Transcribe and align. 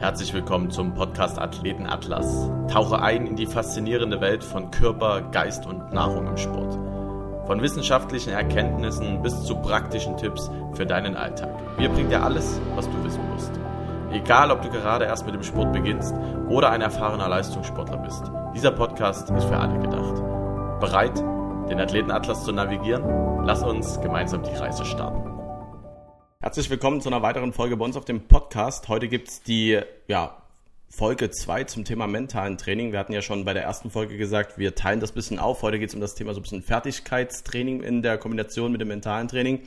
Herzlich 0.00 0.32
willkommen 0.32 0.70
zum 0.70 0.94
Podcast 0.94 1.38
Athleten 1.38 1.86
Atlas. 1.86 2.48
Tauche 2.72 3.02
ein 3.02 3.26
in 3.26 3.36
die 3.36 3.44
faszinierende 3.44 4.22
Welt 4.22 4.42
von 4.42 4.70
Körper, 4.70 5.20
Geist 5.20 5.66
und 5.66 5.92
Nahrung 5.92 6.26
im 6.26 6.38
Sport. 6.38 6.72
Von 7.46 7.60
wissenschaftlichen 7.60 8.32
Erkenntnissen 8.32 9.20
bis 9.20 9.44
zu 9.44 9.56
praktischen 9.56 10.16
Tipps 10.16 10.50
für 10.72 10.86
deinen 10.86 11.16
Alltag. 11.16 11.50
Wir 11.76 11.90
bringen 11.90 12.08
dir 12.08 12.22
alles, 12.22 12.58
was 12.76 12.88
du 12.88 13.04
wissen 13.04 13.20
musst. 13.30 13.52
Egal, 14.10 14.50
ob 14.50 14.62
du 14.62 14.70
gerade 14.70 15.04
erst 15.04 15.26
mit 15.26 15.34
dem 15.34 15.42
Sport 15.42 15.74
beginnst 15.74 16.14
oder 16.48 16.70
ein 16.70 16.80
erfahrener 16.80 17.28
Leistungssportler 17.28 17.98
bist. 17.98 18.22
Dieser 18.54 18.70
Podcast 18.70 19.28
ist 19.28 19.44
für 19.44 19.58
alle 19.58 19.78
gedacht. 19.80 20.14
Bereit, 20.80 21.18
den 21.68 21.78
Athleten 21.78 22.10
Atlas 22.10 22.42
zu 22.42 22.52
navigieren? 22.52 23.44
Lass 23.44 23.62
uns 23.62 24.00
gemeinsam 24.00 24.42
die 24.44 24.56
Reise 24.56 24.86
starten. 24.86 25.29
Herzlich 26.42 26.70
willkommen 26.70 27.02
zu 27.02 27.10
einer 27.10 27.20
weiteren 27.20 27.52
Folge 27.52 27.76
bei 27.76 27.84
uns 27.84 27.98
auf 27.98 28.06
dem 28.06 28.26
Podcast. 28.26 28.88
Heute 28.88 29.08
gibt's 29.08 29.42
die 29.42 29.78
ja, 30.08 30.42
Folge 30.88 31.30
2 31.30 31.64
zum 31.64 31.84
Thema 31.84 32.06
mentalen 32.06 32.56
Training. 32.56 32.92
Wir 32.92 32.98
hatten 32.98 33.12
ja 33.12 33.20
schon 33.20 33.44
bei 33.44 33.52
der 33.52 33.62
ersten 33.62 33.90
Folge 33.90 34.16
gesagt, 34.16 34.56
wir 34.56 34.74
teilen 34.74 35.00
das 35.00 35.12
bisschen 35.12 35.38
auf. 35.38 35.60
Heute 35.60 35.78
geht's 35.78 35.92
um 35.92 36.00
das 36.00 36.14
Thema 36.14 36.32
so 36.32 36.40
ein 36.40 36.42
bisschen 36.42 36.62
Fertigkeitstraining 36.62 37.82
in 37.82 38.00
der 38.00 38.16
Kombination 38.16 38.72
mit 38.72 38.80
dem 38.80 38.88
mentalen 38.88 39.28
Training. 39.28 39.60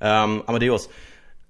Ähm, 0.00 0.44
Amadeus, 0.46 0.88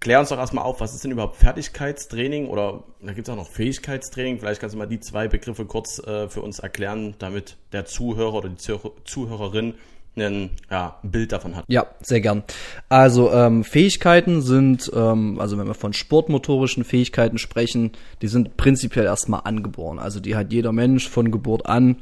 klär 0.00 0.18
uns 0.18 0.30
doch 0.30 0.38
erstmal 0.38 0.64
auf, 0.64 0.80
was 0.80 0.94
ist 0.94 1.04
denn 1.04 1.10
überhaupt 1.10 1.36
Fertigkeitstraining 1.36 2.46
oder 2.46 2.82
da 3.02 3.12
gibt's 3.12 3.28
auch 3.28 3.36
noch 3.36 3.50
Fähigkeitstraining. 3.50 4.38
Vielleicht 4.38 4.62
kannst 4.62 4.72
du 4.72 4.78
mal 4.78 4.86
die 4.86 5.00
zwei 5.00 5.28
Begriffe 5.28 5.66
kurz 5.66 5.98
äh, 5.98 6.30
für 6.30 6.40
uns 6.40 6.58
erklären, 6.58 7.16
damit 7.18 7.58
der 7.72 7.84
Zuhörer 7.84 8.32
oder 8.32 8.48
die 8.48 8.56
Zuhörerin 9.04 9.74
ein 10.16 10.50
ja, 10.70 10.98
Bild 11.02 11.32
davon 11.32 11.56
hat. 11.56 11.64
Ja, 11.68 11.86
sehr 12.00 12.20
gern. 12.20 12.42
Also 12.88 13.32
ähm, 13.32 13.64
Fähigkeiten 13.64 14.42
sind, 14.42 14.90
ähm, 14.94 15.38
also 15.40 15.58
wenn 15.58 15.66
wir 15.66 15.74
von 15.74 15.92
sportmotorischen 15.92 16.84
Fähigkeiten 16.84 17.38
sprechen, 17.38 17.92
die 18.22 18.28
sind 18.28 18.56
prinzipiell 18.56 19.06
erstmal 19.06 19.42
angeboren. 19.44 19.98
Also 19.98 20.20
die 20.20 20.36
hat 20.36 20.52
jeder 20.52 20.72
Mensch 20.72 21.08
von 21.08 21.30
Geburt 21.30 21.66
an 21.66 21.96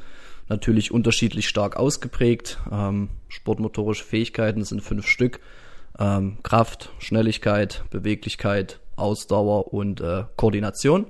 natürlich 0.49 0.91
unterschiedlich 0.91 1.49
stark 1.49 1.77
ausgeprägt. 1.77 2.59
Ähm, 2.71 3.11
sportmotorische 3.29 4.05
Fähigkeiten 4.05 4.65
sind 4.65 4.83
fünf 4.83 5.07
Stück. 5.07 5.41
Ähm, 5.99 6.39
Kraft, 6.43 6.91
Schnelligkeit, 6.99 7.85
Beweglichkeit, 7.91 8.81
Ausdauer 8.97 9.73
und 9.73 10.01
äh, 10.01 10.25
Koordination. 10.37 11.07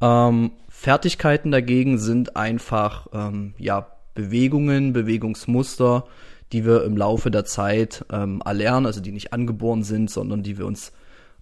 Ähm, 0.00 0.52
Fertigkeiten 0.68 1.50
dagegen 1.50 1.98
sind 1.98 2.36
einfach 2.36 3.08
ähm, 3.12 3.54
ja 3.58 3.86
Bewegungen, 4.18 4.92
Bewegungsmuster, 4.92 6.04
die 6.50 6.66
wir 6.66 6.82
im 6.82 6.96
Laufe 6.96 7.30
der 7.30 7.44
Zeit 7.44 8.04
ähm, 8.10 8.42
erlernen, 8.44 8.84
also 8.84 9.00
die 9.00 9.12
nicht 9.12 9.32
angeboren 9.32 9.84
sind, 9.84 10.10
sondern 10.10 10.42
die 10.42 10.58
wir 10.58 10.66
uns 10.66 10.92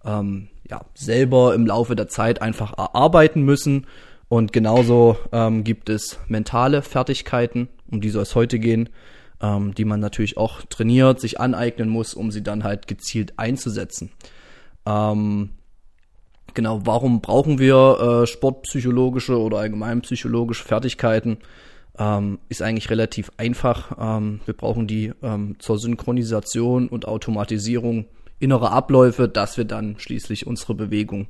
ähm, 0.05 0.49
ja, 0.69 0.85
selber 0.93 1.55
im 1.55 1.65
Laufe 1.65 1.95
der 1.95 2.07
Zeit 2.07 2.39
einfach 2.39 2.77
erarbeiten 2.77 3.41
müssen. 3.41 3.87
Und 4.29 4.53
genauso 4.53 5.17
ähm, 5.31 5.63
gibt 5.63 5.89
es 5.89 6.19
mentale 6.27 6.83
Fertigkeiten, 6.83 7.67
um 7.89 7.99
die 7.99 8.11
soll 8.11 8.21
es 8.21 8.35
heute 8.35 8.59
gehen, 8.59 8.89
ähm, 9.41 9.73
die 9.73 9.85
man 9.85 9.99
natürlich 9.99 10.37
auch 10.37 10.61
trainiert, 10.69 11.19
sich 11.19 11.39
aneignen 11.39 11.89
muss, 11.89 12.13
um 12.13 12.29
sie 12.29 12.43
dann 12.43 12.63
halt 12.63 12.87
gezielt 12.87 13.39
einzusetzen. 13.39 14.11
Ähm, 14.85 15.49
genau, 16.53 16.81
warum 16.85 17.21
brauchen 17.21 17.57
wir 17.57 18.21
äh, 18.23 18.27
sportpsychologische 18.27 19.39
oder 19.39 19.57
allgemein 19.57 20.01
psychologische 20.01 20.63
Fertigkeiten? 20.63 21.39
Ähm, 21.99 22.39
ist 22.49 22.61
eigentlich 22.61 22.89
relativ 22.89 23.31
einfach. 23.37 23.97
Ähm, 23.99 24.41
wir 24.45 24.55
brauchen 24.55 24.87
die 24.87 25.13
ähm, 25.21 25.55
zur 25.59 25.79
Synchronisation 25.79 26.87
und 26.87 27.07
Automatisierung 27.07 28.05
innerer 28.39 28.71
Abläufe, 28.71 29.27
dass 29.27 29.57
wir 29.57 29.65
dann 29.65 29.99
schließlich 29.99 30.45
unsere 30.45 30.75
Bewegung 30.75 31.27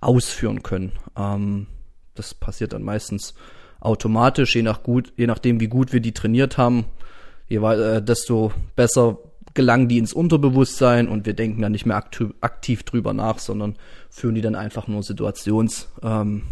ausführen 0.00 0.62
können. 0.62 0.92
Ähm, 1.16 1.66
das 2.14 2.34
passiert 2.34 2.72
dann 2.72 2.82
meistens 2.82 3.34
automatisch, 3.80 4.54
je, 4.54 4.62
nach 4.62 4.82
gut, 4.82 5.12
je 5.16 5.26
nachdem, 5.26 5.60
wie 5.60 5.68
gut 5.68 5.92
wir 5.92 6.00
die 6.00 6.12
trainiert 6.12 6.58
haben, 6.58 6.86
je 7.48 7.58
äh, 7.58 8.02
desto 8.02 8.52
besser 8.76 9.18
gelangen 9.52 9.88
die 9.88 9.98
ins 9.98 10.12
Unterbewusstsein 10.12 11.08
und 11.08 11.26
wir 11.26 11.34
denken 11.34 11.62
dann 11.62 11.72
nicht 11.72 11.86
mehr 11.86 11.96
aktiv, 11.96 12.30
aktiv 12.40 12.82
drüber 12.82 13.12
nach, 13.12 13.38
sondern 13.38 13.76
führen 14.10 14.34
die 14.34 14.40
dann 14.40 14.56
einfach 14.56 14.88
nur 14.88 15.02
situations 15.02 15.88
ähm, 16.02 16.42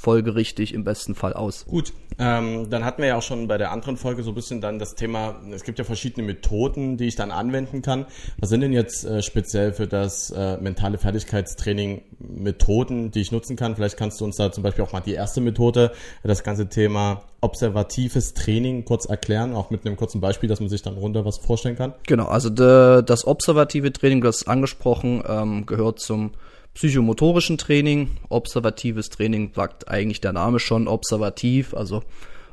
folgerichtig 0.00 0.72
im 0.72 0.82
besten 0.82 1.14
Fall 1.14 1.34
aus. 1.34 1.66
Gut, 1.66 1.92
ähm, 2.18 2.70
dann 2.70 2.86
hatten 2.86 3.02
wir 3.02 3.08
ja 3.08 3.16
auch 3.16 3.22
schon 3.22 3.48
bei 3.48 3.58
der 3.58 3.70
anderen 3.70 3.98
Folge 3.98 4.22
so 4.22 4.30
ein 4.30 4.34
bisschen 4.34 4.62
dann 4.62 4.78
das 4.78 4.94
Thema, 4.94 5.36
es 5.52 5.62
gibt 5.62 5.78
ja 5.78 5.84
verschiedene 5.84 6.26
Methoden, 6.26 6.96
die 6.96 7.04
ich 7.04 7.16
dann 7.16 7.30
anwenden 7.30 7.82
kann. 7.82 8.06
Was 8.38 8.48
sind 8.48 8.62
denn 8.62 8.72
jetzt 8.72 9.04
äh, 9.04 9.20
speziell 9.20 9.74
für 9.74 9.86
das 9.86 10.30
äh, 10.30 10.56
mentale 10.56 10.96
Fertigkeitstraining 10.96 12.00
Methoden, 12.18 13.10
die 13.10 13.20
ich 13.20 13.30
nutzen 13.30 13.56
kann? 13.56 13.76
Vielleicht 13.76 13.98
kannst 13.98 14.22
du 14.22 14.24
uns 14.24 14.36
da 14.36 14.50
zum 14.50 14.62
Beispiel 14.62 14.84
auch 14.84 14.92
mal 14.92 15.00
die 15.00 15.12
erste 15.12 15.42
Methode, 15.42 15.92
das 16.22 16.44
ganze 16.44 16.70
Thema 16.70 17.22
observatives 17.42 18.32
Training 18.32 18.86
kurz 18.86 19.04
erklären, 19.04 19.54
auch 19.54 19.68
mit 19.68 19.84
einem 19.84 19.96
kurzen 19.96 20.22
Beispiel, 20.22 20.48
dass 20.48 20.60
man 20.60 20.70
sich 20.70 20.80
dann 20.80 20.94
runter 20.94 21.26
was 21.26 21.36
vorstellen 21.36 21.76
kann. 21.76 21.92
Genau, 22.06 22.24
also 22.24 22.48
de, 22.48 23.02
das 23.02 23.26
observative 23.26 23.92
Training, 23.92 24.22
das 24.22 24.46
angesprochen, 24.46 25.22
ähm, 25.28 25.66
gehört 25.66 26.00
zum 26.00 26.32
psychomotorischen 26.74 27.58
Training. 27.58 28.10
Observatives 28.28 29.10
Training 29.10 29.52
sagt 29.54 29.88
eigentlich 29.88 30.20
der 30.20 30.32
Name 30.32 30.58
schon 30.58 30.88
observativ, 30.88 31.74
also 31.74 32.02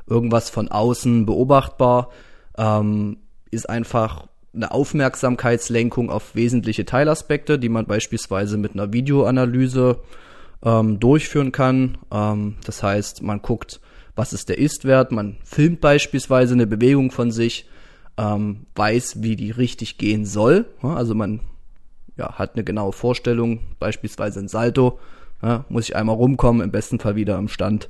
irgendwas 0.06 0.50
von 0.50 0.68
außen 0.68 1.26
beobachtbar, 1.26 2.10
ähm, 2.56 3.18
ist 3.50 3.68
einfach 3.68 4.26
eine 4.54 4.70
Aufmerksamkeitslenkung 4.70 6.10
auf 6.10 6.34
wesentliche 6.34 6.84
Teilaspekte, 6.84 7.58
die 7.58 7.68
man 7.68 7.86
beispielsweise 7.86 8.58
mit 8.58 8.72
einer 8.72 8.92
Videoanalyse 8.92 10.00
ähm, 10.62 10.98
durchführen 10.98 11.52
kann. 11.52 11.98
Ähm, 12.10 12.56
das 12.64 12.82
heißt, 12.82 13.22
man 13.22 13.42
guckt, 13.42 13.80
was 14.16 14.32
ist 14.32 14.48
der 14.48 14.58
Ist-Wert, 14.58 15.12
man 15.12 15.36
filmt 15.44 15.80
beispielsweise 15.80 16.54
eine 16.54 16.66
Bewegung 16.66 17.12
von 17.12 17.30
sich, 17.30 17.68
ähm, 18.16 18.66
weiß, 18.74 19.22
wie 19.22 19.36
die 19.36 19.52
richtig 19.52 19.96
gehen 19.96 20.26
soll. 20.26 20.66
Also 20.82 21.14
man 21.14 21.40
ja, 22.18 22.34
hat 22.34 22.54
eine 22.54 22.64
genaue 22.64 22.92
Vorstellung, 22.92 23.60
beispielsweise 23.78 24.40
ein 24.40 24.48
Salto, 24.48 24.98
ja, 25.42 25.64
muss 25.68 25.88
ich 25.88 25.96
einmal 25.96 26.16
rumkommen, 26.16 26.62
im 26.62 26.70
besten 26.70 26.98
Fall 26.98 27.16
wieder 27.16 27.38
im 27.38 27.48
Stand 27.48 27.88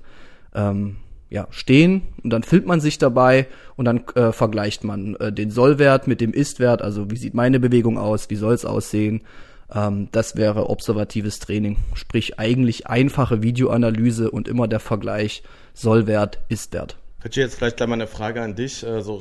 ähm, 0.54 0.96
ja, 1.30 1.46
stehen 1.50 2.02
und 2.22 2.30
dann 2.30 2.42
filmt 2.42 2.66
man 2.66 2.80
sich 2.80 2.98
dabei 2.98 3.46
und 3.76 3.86
dann 3.86 4.02
äh, 4.14 4.32
vergleicht 4.32 4.84
man 4.84 5.14
äh, 5.16 5.32
den 5.32 5.50
Sollwert 5.50 6.06
mit 6.06 6.20
dem 6.20 6.32
Ist-Wert, 6.32 6.82
also 6.82 7.10
wie 7.10 7.16
sieht 7.16 7.34
meine 7.34 7.58
Bewegung 7.58 7.98
aus, 7.98 8.30
wie 8.30 8.36
soll 8.36 8.54
es 8.54 8.64
aussehen. 8.64 9.22
Ähm, 9.74 10.08
das 10.12 10.36
wäre 10.36 10.70
observatives 10.70 11.38
Training, 11.38 11.76
sprich 11.94 12.38
eigentlich 12.38 12.86
einfache 12.86 13.42
Videoanalyse 13.42 14.30
und 14.30 14.48
immer 14.48 14.68
der 14.68 14.80
Vergleich 14.80 15.42
Sollwert, 15.74 16.38
Ist-Wert. 16.48 16.96
Richie, 17.24 17.40
jetzt 17.40 17.56
vielleicht 17.56 17.76
gleich 17.76 17.88
mal 17.88 17.94
eine 17.94 18.06
Frage 18.06 18.42
an 18.42 18.54
dich, 18.54 18.84
äh, 18.84 19.02
so 19.02 19.20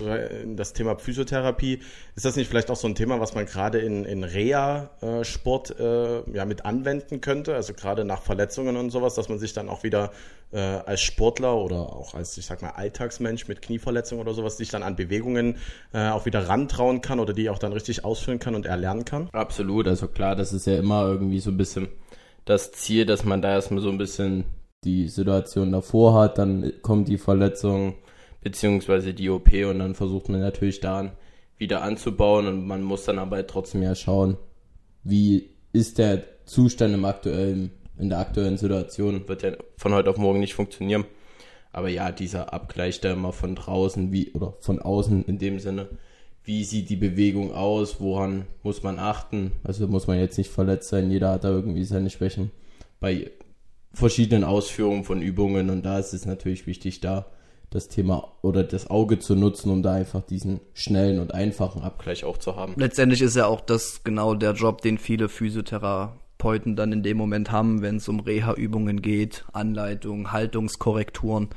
das 0.55 0.73
Thema 0.73 0.99
Physiotherapie. 0.99 1.79
Ist 2.15 2.25
das 2.25 2.35
nicht 2.35 2.47
vielleicht 2.47 2.69
auch 2.69 2.75
so 2.75 2.87
ein 2.87 2.93
Thema, 2.93 3.19
was 3.19 3.33
man 3.33 3.47
gerade 3.47 3.79
in, 3.79 4.05
in 4.05 4.23
Reha-Sport 4.23 5.79
äh, 5.79 6.31
ja, 6.31 6.45
mit 6.45 6.63
anwenden 6.63 7.21
könnte? 7.21 7.55
Also 7.55 7.73
gerade 7.73 8.05
nach 8.05 8.21
Verletzungen 8.21 8.77
und 8.77 8.91
sowas, 8.91 9.15
dass 9.15 9.29
man 9.29 9.39
sich 9.39 9.53
dann 9.53 9.67
auch 9.67 9.81
wieder 9.81 10.11
äh, 10.51 10.59
als 10.59 11.01
Sportler 11.01 11.55
oder 11.57 11.91
auch 11.91 12.13
als, 12.13 12.37
ich 12.37 12.45
sag 12.45 12.61
mal, 12.61 12.69
Alltagsmensch 12.69 13.47
mit 13.47 13.63
Knieverletzungen 13.63 14.21
oder 14.21 14.35
sowas, 14.35 14.57
sich 14.57 14.69
dann 14.69 14.83
an 14.83 14.95
Bewegungen 14.95 15.57
auch 15.91 16.25
wieder 16.25 16.47
rantrauen 16.47 17.01
kann 17.01 17.19
oder 17.19 17.33
die 17.33 17.49
auch 17.49 17.57
dann 17.57 17.73
richtig 17.73 18.05
ausführen 18.05 18.39
kann 18.39 18.55
und 18.55 18.65
erlernen 18.65 19.05
kann? 19.05 19.29
Absolut, 19.31 19.87
also 19.87 20.07
klar, 20.07 20.35
das 20.35 20.53
ist 20.53 20.67
ja 20.67 20.77
immer 20.77 21.07
irgendwie 21.07 21.39
so 21.39 21.49
ein 21.49 21.57
bisschen 21.57 21.87
das 22.45 22.71
Ziel, 22.71 23.05
dass 23.05 23.23
man 23.23 23.41
da 23.41 23.51
erstmal 23.51 23.81
so 23.81 23.89
ein 23.89 23.97
bisschen 23.97 24.45
die 24.83 25.07
Situation 25.07 25.71
davor 25.71 26.13
hat, 26.13 26.37
dann 26.37 26.71
kommt 26.81 27.07
die 27.07 27.17
Verletzung 27.17 27.95
beziehungsweise 28.41 29.13
die 29.13 29.29
OP 29.29 29.51
und 29.69 29.79
dann 29.79 29.95
versucht 29.95 30.29
man 30.29 30.39
natürlich 30.39 30.79
daran 30.79 31.11
wieder 31.57 31.81
anzubauen 31.81 32.47
und 32.47 32.67
man 32.67 32.83
muss 32.83 33.05
dann 33.05 33.19
aber 33.19 33.45
trotzdem 33.47 33.81
ja 33.81 33.95
schauen, 33.95 34.37
wie 35.03 35.49
ist 35.73 35.97
der 35.97 36.23
Zustand 36.45 36.93
im 36.93 37.05
aktuellen, 37.05 37.71
in 37.97 38.09
der 38.09 38.19
aktuellen 38.19 38.57
Situation, 38.57 39.27
wird 39.27 39.43
ja 39.43 39.51
von 39.77 39.93
heute 39.93 40.09
auf 40.09 40.17
morgen 40.17 40.39
nicht 40.39 40.53
funktionieren. 40.53 41.05
Aber 41.71 41.89
ja, 41.89 42.11
dieser 42.11 42.53
Abgleich 42.53 43.01
da 43.01 43.11
immer 43.11 43.33
von 43.33 43.55
draußen 43.55 44.11
wie 44.11 44.31
oder 44.31 44.53
von 44.59 44.79
außen 44.79 45.25
in 45.25 45.37
dem 45.37 45.59
Sinne, 45.59 45.89
wie 46.43 46.63
sieht 46.63 46.89
die 46.89 46.95
Bewegung 46.95 47.53
aus, 47.53 47.99
woran 47.99 48.45
muss 48.63 48.81
man 48.81 48.99
achten? 48.99 49.51
Also 49.63 49.87
muss 49.87 50.07
man 50.07 50.17
jetzt 50.19 50.37
nicht 50.37 50.49
verletzt 50.49 50.89
sein, 50.89 51.11
jeder 51.11 51.31
hat 51.31 51.43
da 51.43 51.49
irgendwie 51.49 51.83
seine 51.83 52.09
Schwächen. 52.09 52.51
Bei 52.99 53.29
verschiedenen 53.97 54.43
Ausführungen 54.43 55.03
von 55.03 55.21
Übungen 55.21 55.69
und 55.69 55.83
da 55.83 55.97
ist 55.99 56.13
es 56.13 56.25
natürlich 56.25 56.67
wichtig, 56.67 57.01
da 57.01 57.25
das 57.69 57.89
Thema 57.89 58.31
oder 58.41 58.63
das 58.63 58.89
Auge 58.89 59.19
zu 59.19 59.35
nutzen, 59.35 59.71
um 59.71 59.83
da 59.83 59.93
einfach 59.93 60.21
diesen 60.21 60.61
schnellen 60.73 61.19
und 61.19 61.33
einfachen 61.33 61.81
Abgleich 61.81 62.23
auch 62.23 62.37
zu 62.37 62.55
haben. 62.55 62.73
Letztendlich 62.77 63.21
ist 63.21 63.35
ja 63.35 63.47
auch 63.47 63.59
das 63.59 64.03
genau 64.03 64.35
der 64.35 64.53
Job, 64.53 64.81
den 64.81 64.97
viele 64.97 65.27
Physiotherapeuten 65.27 66.75
dann 66.75 66.93
in 66.93 67.03
dem 67.03 67.17
Moment 67.17 67.51
haben, 67.51 67.81
wenn 67.81 67.97
es 67.97 68.07
um 68.07 68.21
Reha-Übungen 68.21 69.01
geht, 69.01 69.45
Anleitungen, 69.51 70.31
Haltungskorrekturen. 70.31 71.49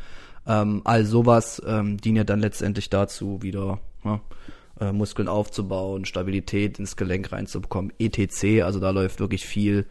Ähm, 0.47 0.81
all 0.85 1.05
sowas 1.05 1.63
ähm, 1.65 1.99
dient 1.99 2.17
ja 2.17 2.25
dann 2.25 2.41
letztendlich 2.41 2.91
dazu, 2.91 3.43
wieder 3.43 3.79
ja, 4.05 4.21
äh, 4.81 4.93
Muskeln 4.93 5.29
aufzubauen, 5.29 6.07
Stabilität 6.07 6.79
ins 6.79 6.97
Gelenk 6.97 7.31
reinzubekommen, 7.31 7.93
etc. 8.01 8.63
Also 8.65 8.81
da 8.81 8.91
läuft 8.91 9.21
wirklich 9.21 9.47
viel 9.47 9.87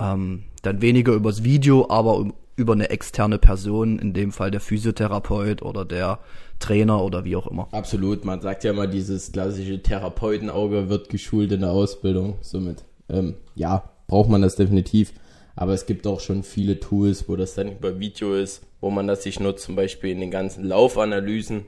Ähm, 0.00 0.44
dann 0.62 0.80
weniger 0.82 1.12
übers 1.12 1.44
Video, 1.44 1.86
aber 1.88 2.26
über 2.56 2.72
eine 2.72 2.90
externe 2.90 3.38
Person, 3.38 3.98
in 3.98 4.12
dem 4.12 4.32
Fall 4.32 4.50
der 4.50 4.60
Physiotherapeut 4.60 5.62
oder 5.62 5.84
der 5.84 6.20
Trainer 6.60 7.02
oder 7.02 7.24
wie 7.24 7.36
auch 7.36 7.46
immer. 7.46 7.68
Absolut, 7.72 8.24
man 8.24 8.40
sagt 8.40 8.64
ja 8.64 8.70
immer, 8.70 8.86
dieses 8.86 9.32
klassische 9.32 9.82
Therapeutenauge 9.82 10.88
wird 10.88 11.08
geschult 11.08 11.52
in 11.52 11.60
der 11.60 11.70
Ausbildung. 11.70 12.36
Somit, 12.42 12.84
ähm, 13.08 13.34
ja, 13.54 13.90
braucht 14.06 14.30
man 14.30 14.42
das 14.42 14.56
definitiv. 14.56 15.12
Aber 15.56 15.72
es 15.72 15.86
gibt 15.86 16.06
auch 16.06 16.20
schon 16.20 16.42
viele 16.42 16.80
Tools, 16.80 17.28
wo 17.28 17.36
das 17.36 17.54
dann 17.54 17.70
über 17.70 18.00
Video 18.00 18.34
ist, 18.34 18.62
wo 18.80 18.90
man 18.90 19.06
das 19.06 19.22
sich 19.22 19.38
nutzt, 19.38 19.64
zum 19.64 19.76
Beispiel 19.76 20.10
in 20.10 20.20
den 20.20 20.30
ganzen 20.30 20.64
Laufanalysen, 20.64 21.66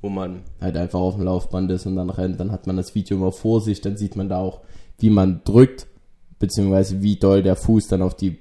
wo 0.00 0.08
man 0.08 0.42
halt 0.60 0.76
einfach 0.76 1.00
auf 1.00 1.16
dem 1.16 1.24
Laufband 1.24 1.70
ist 1.70 1.84
und 1.86 1.96
dann 1.96 2.10
rennt, 2.10 2.40
dann 2.40 2.52
hat 2.52 2.66
man 2.66 2.76
das 2.76 2.94
Video 2.94 3.16
immer 3.18 3.32
vor 3.32 3.60
sich, 3.60 3.80
dann 3.80 3.96
sieht 3.96 4.16
man 4.16 4.28
da 4.28 4.38
auch, 4.38 4.60
wie 4.98 5.10
man 5.10 5.42
drückt, 5.44 5.87
beziehungsweise 6.38 7.02
wie 7.02 7.16
doll 7.16 7.42
der 7.42 7.56
Fuß 7.56 7.88
dann 7.88 8.02
auf 8.02 8.14
die 8.14 8.38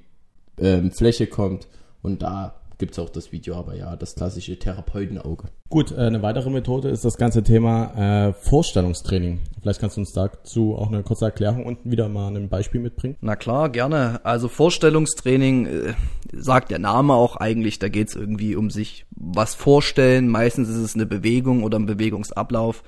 ähm, 0.60 0.92
Fläche 0.92 1.28
kommt 1.28 1.68
und 2.02 2.22
da 2.22 2.56
gibt 2.78 2.94
es 2.94 3.00
auch 3.00 3.10
das 3.10 3.32
Video, 3.32 3.56
aber 3.56 3.76
ja, 3.76 3.96
das 3.96 4.16
klassische 4.16 4.58
Therapeutenauge. 4.58 5.46
Gut, 5.70 5.92
äh, 5.92 5.96
eine 5.96 6.22
weitere 6.22 6.50
Methode 6.50 6.90
ist 6.90 7.04
das 7.04 7.18
ganze 7.18 7.44
Thema 7.44 8.28
äh, 8.28 8.34
Vorstellungstraining. 8.34 9.40
Vielleicht 9.62 9.80
kannst 9.80 9.98
du 9.98 10.02
uns 10.02 10.14
dazu 10.14 10.76
auch 10.76 10.88
eine 10.88 11.04
kurze 11.04 11.26
Erklärung 11.26 11.66
und 11.66 11.80
wieder 11.84 12.08
mal 12.08 12.36
ein 12.36 12.50
Beispiel 12.50 12.80
mitbringen. 12.80 13.18
Na 13.22 13.36
klar, 13.36 13.70
gerne. 13.70 14.24
Also 14.24 14.48
Vorstellungstraining 14.48 15.66
äh, 15.66 15.94
sagt 16.32 16.72
der 16.72 16.80
Name 16.80 17.14
auch 17.14 17.36
eigentlich, 17.36 17.80
da 17.80 17.90
geht 17.90 18.10
es 18.10 18.16
irgendwie 18.16 18.56
um 18.56 18.70
sich 18.70 19.06
was 19.10 19.56
vorstellen. 19.56 20.28
Meistens 20.28 20.70
ist 20.70 20.78
es 20.78 20.96
eine 20.96 21.06
Bewegung 21.06 21.64
oder 21.64 21.80
ein 21.80 21.88
Bewegungsablauf, 21.88 22.84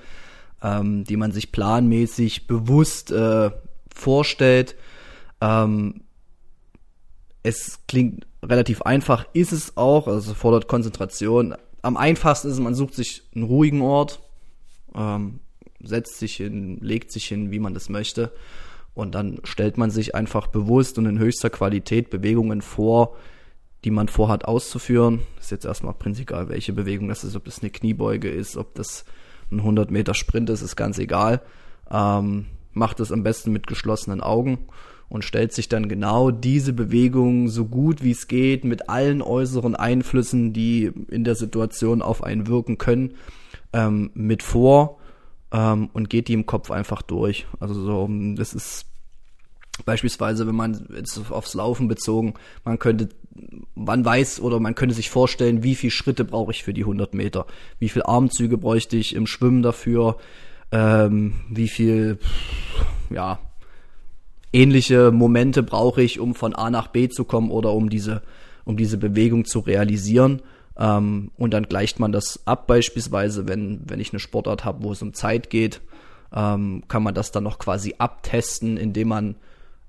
ähm, 0.62 1.04
die 1.04 1.16
man 1.16 1.32
sich 1.32 1.50
planmäßig 1.50 2.46
bewusst 2.46 3.10
äh, 3.10 3.50
vorstellt. 3.92 4.76
Ähm, 5.40 6.02
es 7.42 7.80
klingt 7.88 8.26
relativ 8.42 8.82
einfach, 8.82 9.26
ist 9.32 9.52
es 9.52 9.76
auch, 9.76 10.06
also 10.06 10.34
fordert 10.34 10.68
Konzentration. 10.68 11.54
Am 11.82 11.96
einfachsten 11.96 12.48
ist 12.48 12.54
es, 12.54 12.60
man 12.60 12.74
sucht 12.74 12.94
sich 12.94 13.22
einen 13.34 13.44
ruhigen 13.44 13.82
Ort, 13.82 14.20
ähm, 14.94 15.40
setzt 15.82 16.18
sich 16.18 16.36
hin, 16.36 16.78
legt 16.80 17.10
sich 17.12 17.26
hin, 17.26 17.50
wie 17.50 17.58
man 17.58 17.74
das 17.74 17.88
möchte. 17.88 18.32
Und 18.92 19.14
dann 19.14 19.40
stellt 19.44 19.78
man 19.78 19.90
sich 19.90 20.14
einfach 20.14 20.48
bewusst 20.48 20.98
und 20.98 21.06
in 21.06 21.18
höchster 21.18 21.48
Qualität 21.48 22.10
Bewegungen 22.10 22.60
vor, 22.60 23.16
die 23.84 23.90
man 23.90 24.08
vorhat 24.08 24.44
auszuführen. 24.44 25.22
Ist 25.38 25.50
jetzt 25.50 25.64
erstmal 25.64 25.94
prinzipiell, 25.94 26.48
welche 26.48 26.72
Bewegung 26.72 27.08
das 27.08 27.24
ist, 27.24 27.36
ob 27.36 27.44
das 27.44 27.60
eine 27.60 27.70
Kniebeuge 27.70 28.28
ist, 28.28 28.56
ob 28.56 28.74
das 28.74 29.04
ein 29.50 29.60
100 29.60 29.90
Meter 29.90 30.12
Sprint 30.12 30.50
ist, 30.50 30.60
ist 30.60 30.76
ganz 30.76 30.98
egal. 30.98 31.40
Ähm, 31.90 32.46
macht 32.72 33.00
es 33.00 33.10
am 33.10 33.22
besten 33.22 33.52
mit 33.52 33.66
geschlossenen 33.66 34.20
Augen 34.20 34.58
und 35.10 35.24
stellt 35.24 35.52
sich 35.52 35.68
dann 35.68 35.88
genau 35.88 36.30
diese 36.30 36.72
Bewegung 36.72 37.48
so 37.48 37.66
gut 37.66 38.02
wie 38.02 38.12
es 38.12 38.28
geht 38.28 38.64
mit 38.64 38.88
allen 38.88 39.20
äußeren 39.20 39.74
Einflüssen, 39.74 40.54
die 40.54 40.90
in 41.10 41.24
der 41.24 41.34
Situation 41.34 42.00
auf 42.00 42.24
einen 42.24 42.46
wirken 42.46 42.78
können, 42.78 43.14
ähm, 43.72 44.10
mit 44.14 44.42
vor 44.42 44.98
ähm, 45.52 45.90
und 45.92 46.08
geht 46.08 46.28
die 46.28 46.32
im 46.32 46.46
Kopf 46.46 46.70
einfach 46.70 47.02
durch. 47.02 47.46
Also 47.58 47.74
so, 47.74 48.08
das 48.36 48.54
ist 48.54 48.86
beispielsweise, 49.84 50.46
wenn 50.46 50.54
man 50.54 50.86
jetzt 50.94 51.20
aufs 51.30 51.54
Laufen 51.54 51.88
bezogen, 51.88 52.34
man 52.64 52.78
könnte, 52.78 53.08
man 53.74 54.04
weiß 54.04 54.40
oder 54.40 54.60
man 54.60 54.76
könnte 54.76 54.94
sich 54.94 55.10
vorstellen, 55.10 55.64
wie 55.64 55.74
viele 55.74 55.90
Schritte 55.90 56.24
brauche 56.24 56.52
ich 56.52 56.62
für 56.62 56.72
die 56.72 56.82
100 56.82 57.14
Meter, 57.14 57.46
wie 57.80 57.88
viele 57.88 58.06
Armzüge 58.06 58.58
bräuchte 58.58 58.96
ich 58.96 59.14
im 59.16 59.26
Schwimmen 59.26 59.62
dafür, 59.62 60.18
ähm, 60.70 61.40
wie 61.50 61.68
viel, 61.68 62.18
ja, 63.10 63.40
ähnliche 64.52 65.10
Momente 65.10 65.62
brauche 65.62 66.02
ich, 66.02 66.20
um 66.20 66.34
von 66.34 66.54
A 66.54 66.70
nach 66.70 66.88
B 66.88 67.08
zu 67.08 67.24
kommen 67.24 67.50
oder 67.50 67.72
um 67.72 67.90
diese, 67.90 68.22
um 68.64 68.76
diese 68.76 68.98
Bewegung 68.98 69.44
zu 69.44 69.60
realisieren. 69.60 70.42
Ähm, 70.76 71.30
und 71.36 71.52
dann 71.52 71.64
gleicht 71.64 72.00
man 72.00 72.12
das 72.12 72.46
ab, 72.46 72.66
beispielsweise, 72.66 73.48
wenn, 73.48 73.82
wenn 73.86 74.00
ich 74.00 74.12
eine 74.12 74.20
Sportart 74.20 74.64
habe, 74.64 74.82
wo 74.82 74.92
es 74.92 75.02
um 75.02 75.14
Zeit 75.14 75.50
geht, 75.50 75.80
ähm, 76.34 76.84
kann 76.88 77.02
man 77.02 77.14
das 77.14 77.32
dann 77.32 77.44
noch 77.44 77.58
quasi 77.58 77.94
abtesten, 77.98 78.76
indem 78.76 79.08
man 79.08 79.34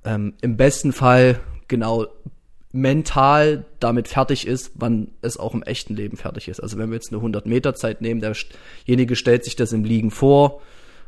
ähm, 0.03 0.33
im 0.41 0.57
besten 0.57 0.91
Fall 0.93 1.39
genau 1.67 2.07
mental 2.73 3.65
damit 3.79 4.07
fertig 4.07 4.47
ist, 4.47 4.71
wann 4.75 5.09
es 5.21 5.37
auch 5.37 5.53
im 5.53 5.63
echten 5.63 5.95
Leben 5.95 6.17
fertig 6.17 6.47
ist. 6.47 6.61
Also 6.61 6.77
wenn 6.77 6.89
wir 6.89 6.95
jetzt 6.95 7.11
eine 7.11 7.17
100 7.17 7.45
Meter 7.45 7.75
Zeit 7.75 8.01
nehmen, 8.01 8.21
derjenige 8.21 9.15
stellt 9.15 9.43
sich 9.43 9.55
das 9.55 9.73
im 9.73 9.83
Liegen 9.83 10.09
vor, 10.09 10.61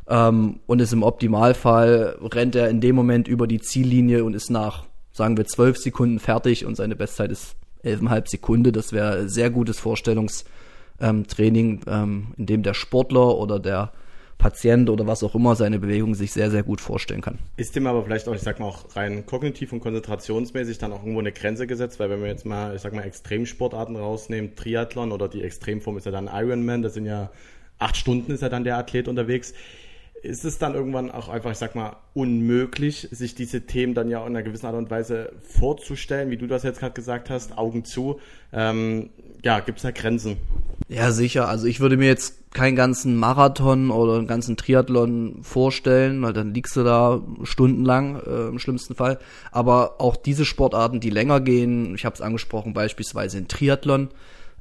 ähm, 0.08 0.60
und 0.66 0.80
ist 0.80 0.94
im 0.94 1.04
Optimalfall, 1.04 2.18
rennt 2.22 2.56
er 2.56 2.70
in 2.70 2.82
dem 2.82 2.96
Moment 2.96 3.28
über 3.28 3.48
die 3.48 3.60
Ziellinie 3.60 4.24
und 4.24 4.36
ist 4.36 4.50
nach, 4.50 4.86
sagen 5.12 5.38
wir, 5.38 5.46
zwölf 5.46 5.78
Sekunden 5.78 6.20
fertig 6.20 6.66
und 6.66 6.76
seine 6.76 6.96
Bestzeit 6.96 7.32
ist 7.32 7.56
elfeinhalb 7.84 8.28
Sekunde. 8.28 8.72
Das 8.72 8.94
wäre 8.94 9.30
sehr 9.30 9.50
gutes 9.50 9.80
Vorstellungstraining, 9.80 11.82
ähm, 11.88 12.28
in 12.38 12.46
dem 12.46 12.64
der 12.64 12.74
Sportler 12.74 13.38
oder 13.38 13.60
der 13.60 13.92
Patient 14.38 14.90
oder 14.90 15.08
was 15.08 15.24
auch 15.24 15.36
immer 15.36 15.56
seine 15.56 15.80
Bewegung 15.80 16.16
sich 16.16 16.34
sehr, 16.34 16.52
sehr 16.52 16.64
gut 16.64 16.82
vorstellen 16.82 17.22
kann. 17.22 17.40
Ist 17.56 17.78
dem 17.78 17.88
aber 17.88 18.04
vielleicht 18.04 18.28
auch, 18.28 18.36
ich 18.36 18.42
sag 18.42 18.60
mal, 18.60 18.66
auch 18.66 18.94
rein 18.96 19.26
kognitiv 19.26 19.72
und 19.72 19.80
konzentrationsmäßig 19.80 20.80
dann 20.80 20.92
auch 20.92 21.00
irgendwo 21.00 21.20
eine 21.20 21.32
Grenze 21.32 21.66
gesetzt, 21.66 22.00
weil 22.00 22.10
wenn 22.10 22.22
wir 22.22 22.28
jetzt 22.28 22.46
mal, 22.46 22.76
ich 22.76 22.82
sag 22.82 22.94
mal, 22.94 23.04
Extremsportarten 23.04 23.96
rausnehmen, 23.96 24.56
Triathlon 24.56 25.14
oder 25.14 25.30
die 25.30 25.44
Extremform 25.44 25.98
ist 25.98 26.06
ja 26.06 26.12
dann 26.12 26.28
Ironman, 26.28 26.82
das 26.82 26.96
sind 26.96 27.06
ja 27.06 27.32
acht 27.80 27.96
Stunden 27.96 28.32
ist 28.32 28.42
ja 28.42 28.50
dann 28.50 28.64
der 28.64 28.78
Athlet 28.78 29.08
unterwegs 29.08 29.54
ist 30.24 30.46
es 30.46 30.58
dann 30.58 30.74
irgendwann 30.74 31.12
auch 31.12 31.28
einfach, 31.28 31.52
ich 31.52 31.58
sag 31.58 31.76
mal, 31.76 31.98
unmöglich, 32.14 33.10
sich 33.12 33.36
diese 33.36 33.66
Themen 33.66 33.94
dann 33.94 34.10
ja 34.10 34.22
in 34.22 34.28
einer 34.28 34.42
gewissen 34.42 34.66
Art 34.66 34.76
und 34.76 34.90
Weise 34.90 35.34
vorzustellen, 35.42 36.30
wie 36.30 36.38
du 36.38 36.48
das 36.48 36.64
jetzt 36.64 36.80
gerade 36.80 36.94
gesagt 36.94 37.30
hast, 37.30 37.58
Augen 37.58 37.84
zu. 37.84 38.20
Ähm, 38.54 39.10
ja, 39.44 39.60
gibt 39.60 39.80
es 39.80 39.84
da 39.84 39.92
Grenzen? 39.92 40.38
Ja, 40.88 41.12
sicher. 41.12 41.50
Also 41.50 41.68
ich 41.68 41.82
würde 41.82 41.98
mir 41.98 42.08
jetzt 42.08 42.54
keinen 42.54 42.78
ganzen 42.78 43.18
Marathon 43.18 43.92
oder 43.92 44.18
einen 44.18 44.28
ganzen 44.28 44.56
Triathlon 44.56 45.40
vorstellen, 45.44 46.22
weil 46.22 46.32
dann 46.32 46.54
liegst 46.54 46.76
du 46.78 46.84
da 46.84 47.22
stundenlang 47.44 48.22
äh, 48.22 48.48
im 48.48 48.60
schlimmsten 48.60 48.96
Fall. 48.96 49.20
Aber 49.52 50.00
auch 50.00 50.16
diese 50.16 50.46
Sportarten, 50.46 51.02
die 51.02 51.10
länger 51.10 51.42
gehen, 51.42 51.96
ich 51.96 52.06
habe 52.06 52.16
es 52.16 52.22
angesprochen, 52.22 52.74
beispielsweise 52.74 53.40
in 53.40 53.50
Triathlon, 53.50 54.10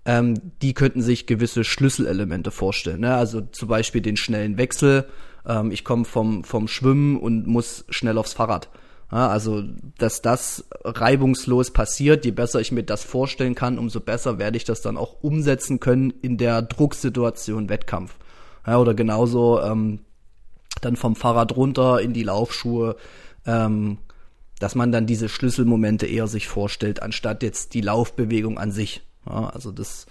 ähm, 0.04 0.34
die 0.60 0.74
könnten 0.74 1.02
sich 1.02 1.26
gewisse 1.26 1.62
Schlüsselelemente 1.62 2.50
vorstellen. 2.50 3.00
Ne? 3.00 3.14
Also 3.14 3.42
zum 3.42 3.68
Beispiel 3.68 4.00
den 4.00 4.16
schnellen 4.16 4.56
Wechsel 4.58 5.06
ähm, 5.46 5.70
ich 5.70 5.84
komme 5.84 6.04
vom, 6.04 6.44
vom 6.44 6.68
Schwimmen 6.68 7.16
und 7.18 7.46
muss 7.46 7.84
schnell 7.88 8.18
aufs 8.18 8.32
Fahrrad. 8.32 8.68
Ja, 9.10 9.28
also, 9.28 9.62
dass 9.98 10.22
das 10.22 10.64
reibungslos 10.84 11.70
passiert, 11.70 12.24
je 12.24 12.30
besser 12.30 12.60
ich 12.60 12.72
mir 12.72 12.82
das 12.82 13.04
vorstellen 13.04 13.54
kann, 13.54 13.78
umso 13.78 14.00
besser 14.00 14.38
werde 14.38 14.56
ich 14.56 14.64
das 14.64 14.80
dann 14.80 14.96
auch 14.96 15.22
umsetzen 15.22 15.80
können 15.80 16.10
in 16.22 16.38
der 16.38 16.62
Drucksituation 16.62 17.68
Wettkampf. 17.68 18.16
Ja, 18.66 18.78
oder 18.78 18.94
genauso 18.94 19.60
ähm, 19.60 20.00
dann 20.80 20.96
vom 20.96 21.14
Fahrrad 21.14 21.56
runter 21.56 22.00
in 22.00 22.14
die 22.14 22.22
Laufschuhe, 22.22 22.96
ähm, 23.46 23.98
dass 24.58 24.74
man 24.74 24.92
dann 24.92 25.06
diese 25.06 25.28
Schlüsselmomente 25.28 26.06
eher 26.06 26.26
sich 26.26 26.48
vorstellt, 26.48 27.02
anstatt 27.02 27.42
jetzt 27.42 27.74
die 27.74 27.80
Laufbewegung 27.82 28.58
an 28.58 28.72
sich. 28.72 29.02
Ja, 29.26 29.50
also 29.50 29.72
das 29.72 30.06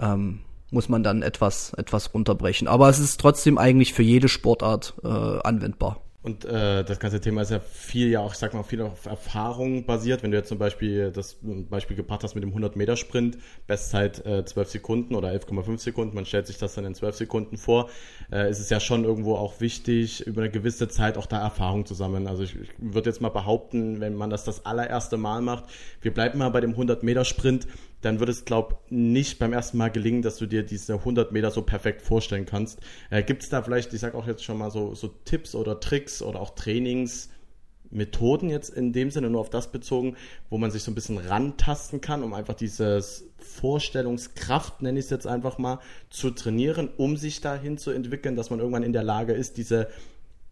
ähm, 0.00 0.40
muss 0.70 0.88
man 0.88 1.02
dann 1.02 1.22
etwas, 1.22 1.72
etwas 1.74 2.14
runterbrechen. 2.14 2.68
Aber 2.68 2.88
es 2.88 2.98
ist 2.98 3.20
trotzdem 3.20 3.58
eigentlich 3.58 3.92
für 3.92 4.02
jede 4.02 4.28
Sportart 4.28 4.94
äh, 5.02 5.08
anwendbar. 5.08 6.00
Und 6.22 6.44
äh, 6.44 6.84
das 6.84 7.00
ganze 7.00 7.18
Thema 7.18 7.40
ist 7.40 7.50
ja 7.50 7.60
viel 7.60 8.10
ja 8.10 8.20
auch, 8.20 8.32
ich 8.32 8.38
sag 8.38 8.52
mal, 8.52 8.62
viel 8.62 8.82
auf 8.82 9.06
Erfahrung 9.06 9.86
basiert. 9.86 10.22
Wenn 10.22 10.30
du 10.30 10.36
jetzt 10.36 10.50
zum 10.50 10.58
Beispiel 10.58 11.10
das 11.12 11.38
Beispiel 11.40 11.96
gebracht 11.96 12.22
hast 12.22 12.34
mit 12.34 12.44
dem 12.44 12.52
100-Meter-Sprint, 12.54 13.38
Bestzeit 13.66 14.26
äh, 14.26 14.44
12 14.44 14.68
Sekunden 14.68 15.14
oder 15.14 15.30
11,5 15.30 15.78
Sekunden, 15.78 16.14
man 16.14 16.26
stellt 16.26 16.46
sich 16.46 16.58
das 16.58 16.74
dann 16.74 16.84
in 16.84 16.94
12 16.94 17.16
Sekunden 17.16 17.56
vor, 17.56 17.88
äh, 18.30 18.50
ist 18.50 18.60
es 18.60 18.68
ja 18.68 18.80
schon 18.80 19.04
irgendwo 19.04 19.36
auch 19.36 19.62
wichtig, 19.62 20.26
über 20.26 20.42
eine 20.42 20.50
gewisse 20.50 20.88
Zeit 20.88 21.16
auch 21.16 21.24
da 21.24 21.40
Erfahrung 21.40 21.86
zu 21.86 21.94
sammeln. 21.94 22.26
Also 22.26 22.42
ich, 22.42 22.54
ich 22.54 22.68
würde 22.76 23.08
jetzt 23.08 23.22
mal 23.22 23.30
behaupten, 23.30 24.00
wenn 24.00 24.14
man 24.14 24.28
das 24.28 24.44
das 24.44 24.66
allererste 24.66 25.16
Mal 25.16 25.40
macht, 25.40 25.64
wir 26.02 26.12
bleiben 26.12 26.38
mal 26.38 26.50
bei 26.50 26.60
dem 26.60 26.74
100-Meter-Sprint, 26.74 27.66
dann 28.00 28.18
wird 28.18 28.30
es, 28.30 28.44
glaub, 28.44 28.84
nicht 28.90 29.38
beim 29.38 29.52
ersten 29.52 29.78
Mal 29.78 29.90
gelingen, 29.90 30.22
dass 30.22 30.36
du 30.36 30.46
dir 30.46 30.62
diese 30.62 30.94
100 30.94 31.32
Meter 31.32 31.50
so 31.50 31.62
perfekt 31.62 32.02
vorstellen 32.02 32.46
kannst. 32.46 32.80
Äh, 33.10 33.22
Gibt 33.22 33.42
es 33.42 33.48
da 33.48 33.62
vielleicht, 33.62 33.92
ich 33.92 34.00
sag 34.00 34.14
auch 34.14 34.26
jetzt 34.26 34.44
schon 34.44 34.58
mal 34.58 34.70
so, 34.70 34.94
so 34.94 35.08
Tipps 35.24 35.54
oder 35.54 35.80
Tricks 35.80 36.22
oder 36.22 36.40
auch 36.40 36.54
Trainingsmethoden 36.54 38.48
jetzt 38.48 38.70
in 38.70 38.92
dem 38.92 39.10
Sinne 39.10 39.30
nur 39.30 39.40
auf 39.40 39.50
das 39.50 39.70
bezogen, 39.70 40.16
wo 40.48 40.58
man 40.58 40.70
sich 40.70 40.82
so 40.82 40.90
ein 40.90 40.94
bisschen 40.94 41.18
rantasten 41.18 42.00
kann, 42.00 42.22
um 42.22 42.32
einfach 42.32 42.54
dieses 42.54 43.24
Vorstellungskraft, 43.38 44.82
nenne 44.82 44.98
ich 44.98 45.06
es 45.06 45.10
jetzt 45.10 45.26
einfach 45.26 45.58
mal, 45.58 45.80
zu 46.08 46.30
trainieren, 46.30 46.88
um 46.96 47.16
sich 47.16 47.40
dahin 47.40 47.76
zu 47.78 47.90
entwickeln, 47.90 48.36
dass 48.36 48.50
man 48.50 48.60
irgendwann 48.60 48.82
in 48.82 48.92
der 48.92 49.02
Lage 49.02 49.32
ist, 49.34 49.56
diese 49.56 49.88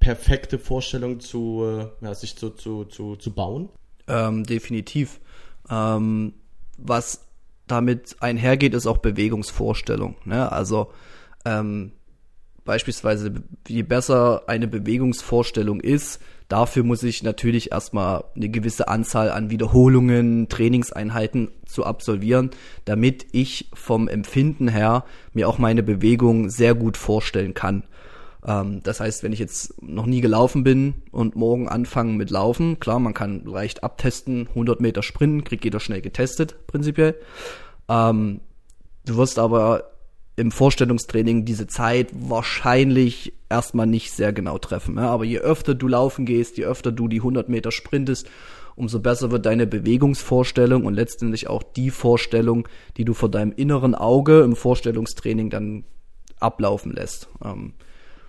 perfekte 0.01 0.59
Vorstellung 0.59 1.21
zu, 1.21 1.65
äh, 1.65 2.05
ja, 2.05 2.15
sich 2.15 2.37
zu, 2.37 2.51
zu, 2.51 2.85
zu, 2.85 3.17
zu 3.17 3.33
bauen? 3.33 3.69
Ähm, 4.07 4.45
definitiv. 4.45 5.21
Ähm, 5.69 6.35
was 6.79 7.28
damit 7.71 8.17
einhergeht, 8.21 8.75
ist 8.75 8.87
auch 8.87 8.99
Bewegungsvorstellung. 8.99 10.17
Ne? 10.25 10.51
Also 10.51 10.93
ähm, 11.45 11.93
beispielsweise, 12.65 13.33
je 13.67 13.83
besser 13.83 14.43
eine 14.47 14.69
Bewegungsvorstellung 14.69 15.81
ist, 15.81 16.21
Dafür 16.49 16.83
muss 16.83 17.03
ich 17.03 17.23
natürlich 17.23 17.73
erstmal 17.73 18.25
eine 18.35 18.49
gewisse 18.49 18.89
Anzahl 18.89 19.31
an 19.31 19.51
Wiederholungen, 19.51 20.49
Trainingseinheiten 20.49 21.49
zu 21.67 21.85
absolvieren, 21.85 22.51
damit 22.87 23.27
ich 23.33 23.69
vom 23.75 24.09
Empfinden 24.09 24.67
her 24.67 25.05
mir 25.35 25.47
auch 25.47 25.59
meine 25.59 25.83
Bewegung 25.83 26.49
sehr 26.49 26.75
gut 26.75 26.97
vorstellen 26.97 27.53
kann. 27.53 27.85
Ähm, 28.49 28.81
das 28.83 28.99
heißt, 28.99 29.23
wenn 29.23 29.33
ich 29.33 29.39
jetzt 29.39 29.81
noch 29.83 30.07
nie 30.07 30.23
gelaufen 30.23 30.65
bin 30.65 30.95
und 31.13 31.37
morgen 31.37 31.69
anfangen 31.69 32.17
mit 32.17 32.31
Laufen, 32.31 32.81
klar, 32.81 32.99
man 32.99 33.15
kann 33.15 33.45
leicht 33.45 33.85
abtesten, 33.85 34.49
100 34.49 34.81
Meter 34.81 35.03
sprinten, 35.03 35.45
kriegt 35.45 35.65
jeder 35.65 35.81
schnell 35.81 36.01
getestet, 36.01 36.57
prinzipiell. 36.67 37.15
Ähm, 37.89 38.41
du 39.05 39.17
wirst 39.17 39.39
aber 39.39 39.91
im 40.37 40.51
Vorstellungstraining 40.51 41.45
diese 41.45 41.67
Zeit 41.67 42.09
wahrscheinlich 42.13 43.35
erstmal 43.51 43.87
nicht 43.87 44.13
sehr 44.13 44.33
genau 44.33 44.57
treffen. 44.59 44.97
Ja? 44.97 45.11
Aber 45.11 45.25
je 45.25 45.39
öfter 45.39 45.75
du 45.75 45.89
laufen 45.89 46.25
gehst, 46.25 46.57
je 46.57 46.65
öfter 46.65 46.93
du 46.93 47.09
die 47.09 47.19
100 47.19 47.49
Meter 47.49 47.71
sprintest, 47.71 48.29
umso 48.77 49.01
besser 49.01 49.33
wird 49.33 49.45
deine 49.45 49.67
Bewegungsvorstellung 49.67 50.87
und 50.87 50.95
letztendlich 50.95 51.49
auch 51.49 51.65
die 51.65 51.91
Vorstellung, 51.91 52.69
die 52.97 53.05
du 53.05 53.13
vor 53.13 53.29
deinem 53.29 53.53
inneren 53.53 53.97
Auge 53.97 54.41
im 54.43 54.55
Vorstellungstraining 54.55 55.51
dann 55.51 55.85
ablaufen 56.39 56.93
lässt. 56.93 57.29
Ähm, 57.45 57.73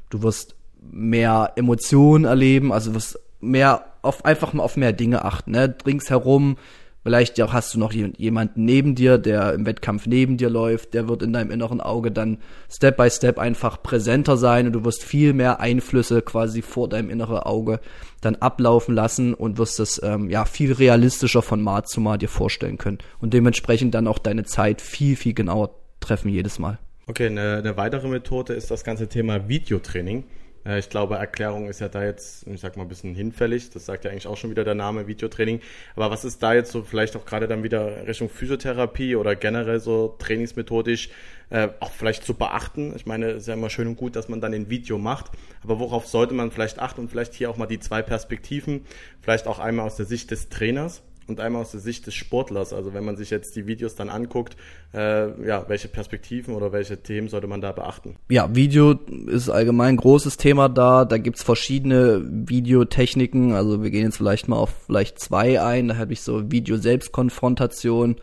du 0.10 0.24
wirst 0.24 0.56
mehr 0.82 1.54
Emotionen 1.56 2.26
erleben, 2.26 2.72
also 2.72 2.94
wirst 2.94 3.20
mehr 3.40 3.86
auf 4.02 4.26
einfach 4.26 4.54
mal 4.54 4.64
auf 4.64 4.78
mehr 4.78 4.94
Dinge 4.94 5.26
achten, 5.26 5.52
ne? 5.52 5.76
Ringsherum, 5.86 6.58
vielleicht 7.04 7.42
auch 7.42 7.54
hast 7.54 7.74
du 7.74 7.80
noch 7.80 7.92
jemanden 7.92 8.66
neben 8.66 8.96
dir, 8.96 9.18
der 9.18 9.54
im 9.54 9.66
Wettkampf 9.66 10.06
neben 10.06 10.38
dir 10.38 10.50
läuft, 10.50 10.94
der 10.94 11.08
wird 11.08 11.24
in 11.24 11.34
deinem 11.34 11.52
inneren 11.52 11.82
Auge 11.82 12.12
dann 12.12 12.38
Step 12.70 12.98
by 12.98 13.10
Step 13.10 13.40
einfach 13.40 13.82
präsenter 13.82 14.38
sein 14.38 14.68
und 14.68 14.74
du 14.74 14.86
wirst 14.86 15.04
viel 15.04 15.34
mehr 15.34 15.60
Einflüsse 15.60 16.22
quasi 16.22 16.62
vor 16.62 16.88
deinem 16.90 17.10
inneren 17.10 17.40
Auge 17.40 17.80
dann 18.22 18.36
ablaufen 18.36 18.96
lassen 18.96 19.34
und 19.34 19.58
wirst 19.58 19.80
es 19.80 20.02
ähm, 20.04 20.30
ja 20.30 20.46
viel 20.46 20.74
realistischer 20.74 21.42
von 21.42 21.62
Mal 21.62 21.84
zu 21.84 22.02
Mal 22.02 22.18
dir 22.18 22.30
vorstellen 22.30 22.78
können 22.78 23.00
und 23.20 23.34
dementsprechend 23.34 23.94
dann 23.94 24.08
auch 24.08 24.20
deine 24.20 24.44
Zeit 24.44 24.82
viel 24.82 25.16
viel 25.16 25.34
genauer 25.34 25.72
treffen 26.00 26.30
jedes 26.30 26.60
Mal. 26.60 26.80
Okay, 27.10 27.26
eine, 27.26 27.58
eine 27.58 27.76
weitere 27.76 28.08
Methode 28.08 28.54
ist 28.54 28.70
das 28.70 28.84
ganze 28.84 29.08
Thema 29.08 29.50
Videotraining. 29.50 30.26
Äh, 30.64 30.78
ich 30.78 30.92
glaube, 30.92 31.16
Erklärung 31.16 31.68
ist 31.68 31.82
ja 31.82 31.90
da 31.90 32.04
jetzt, 32.04 32.46
ich 32.46 32.62
sag 32.62 32.78
mal, 32.78 32.84
ein 32.84 32.88
bisschen 32.88 33.16
hinfällig. 33.16 33.72
Das 33.72 33.88
sagt 33.88 34.06
ja 34.06 34.12
eigentlich 34.12 34.28
auch 34.28 34.38
schon 34.38 34.52
wieder 34.52 34.64
der 34.64 34.76
Name 34.76 35.08
Videotraining. 35.08 35.60
Aber 35.96 36.12
was 36.12 36.24
ist 36.24 36.44
da 36.44 36.54
jetzt 36.54 36.72
so 36.72 36.84
vielleicht 36.84 37.16
auch 37.16 37.26
gerade 37.26 37.48
dann 37.48 37.64
wieder 37.64 38.06
Richtung 38.06 38.30
Physiotherapie 38.30 39.16
oder 39.16 39.36
generell 39.36 39.80
so 39.80 40.18
trainingsmethodisch 40.20 41.10
äh, 41.50 41.70
auch 41.80 41.90
vielleicht 41.90 42.26
zu 42.26 42.36
beachten? 42.36 42.94
Ich 42.96 43.08
meine, 43.08 43.32
es 43.32 43.38
ist 43.38 43.48
ja 43.48 43.56
immer 43.56 43.72
schön 43.72 43.88
und 43.88 43.96
gut, 43.96 44.16
dass 44.16 44.30
man 44.30 44.40
dann 44.40 44.54
ein 44.54 44.70
Video 44.70 45.00
macht. 45.00 45.32
Aber 45.64 45.80
worauf 45.80 46.06
sollte 46.06 46.36
man 46.36 46.52
vielleicht 46.52 46.78
achten 46.78 47.02
und 47.02 47.10
vielleicht 47.10 47.34
hier 47.34 47.50
auch 47.50 47.58
mal 47.58 47.66
die 47.66 47.80
zwei 47.80 48.04
Perspektiven, 48.04 48.86
vielleicht 49.20 49.48
auch 49.48 49.58
einmal 49.58 49.88
aus 49.88 49.96
der 49.96 50.06
Sicht 50.06 50.30
des 50.30 50.50
Trainers 50.50 51.02
und 51.30 51.40
einmal 51.40 51.62
aus 51.62 51.72
der 51.72 51.80
Sicht 51.80 52.08
des 52.08 52.16
Sportlers. 52.16 52.74
Also 52.74 52.94
wenn 52.94 53.06
man 53.06 53.16
sich 53.16 53.30
jetzt 53.30 53.56
die 53.56 53.68
Videos 53.68 53.96
dann 53.96 54.10
anguckt, 54.10 54.58
äh, 54.94 55.48
ja, 55.48 55.66
welche 55.68 55.88
Perspektiven 55.88 56.56
oder 56.56 56.72
welche 56.72 57.02
Themen 57.02 57.28
sollte 57.30 57.48
man 57.48 57.62
da 57.62 57.72
beachten? 57.72 58.16
Ja, 58.30 58.54
Video 58.54 58.92
ist 59.28 59.50
allgemein 59.50 59.90
ein 59.90 59.98
großes 59.98 60.38
Thema 60.38 60.70
da. 60.70 61.06
Da 61.06 61.18
gibt's 61.18 61.44
verschiedene 61.44 62.22
Videotechniken. 62.26 63.54
Also 63.54 63.84
wir 63.84 63.92
gehen 63.92 64.06
jetzt 64.06 64.18
vielleicht 64.18 64.48
mal 64.48 64.58
auf 64.58 64.74
vielleicht 64.86 65.20
zwei 65.20 65.62
ein. 65.62 65.90
Da 65.90 65.98
habe 65.98 66.14
ich 66.14 66.22
so 66.22 66.52
Video-Selbstkonfrontation. 66.52 68.18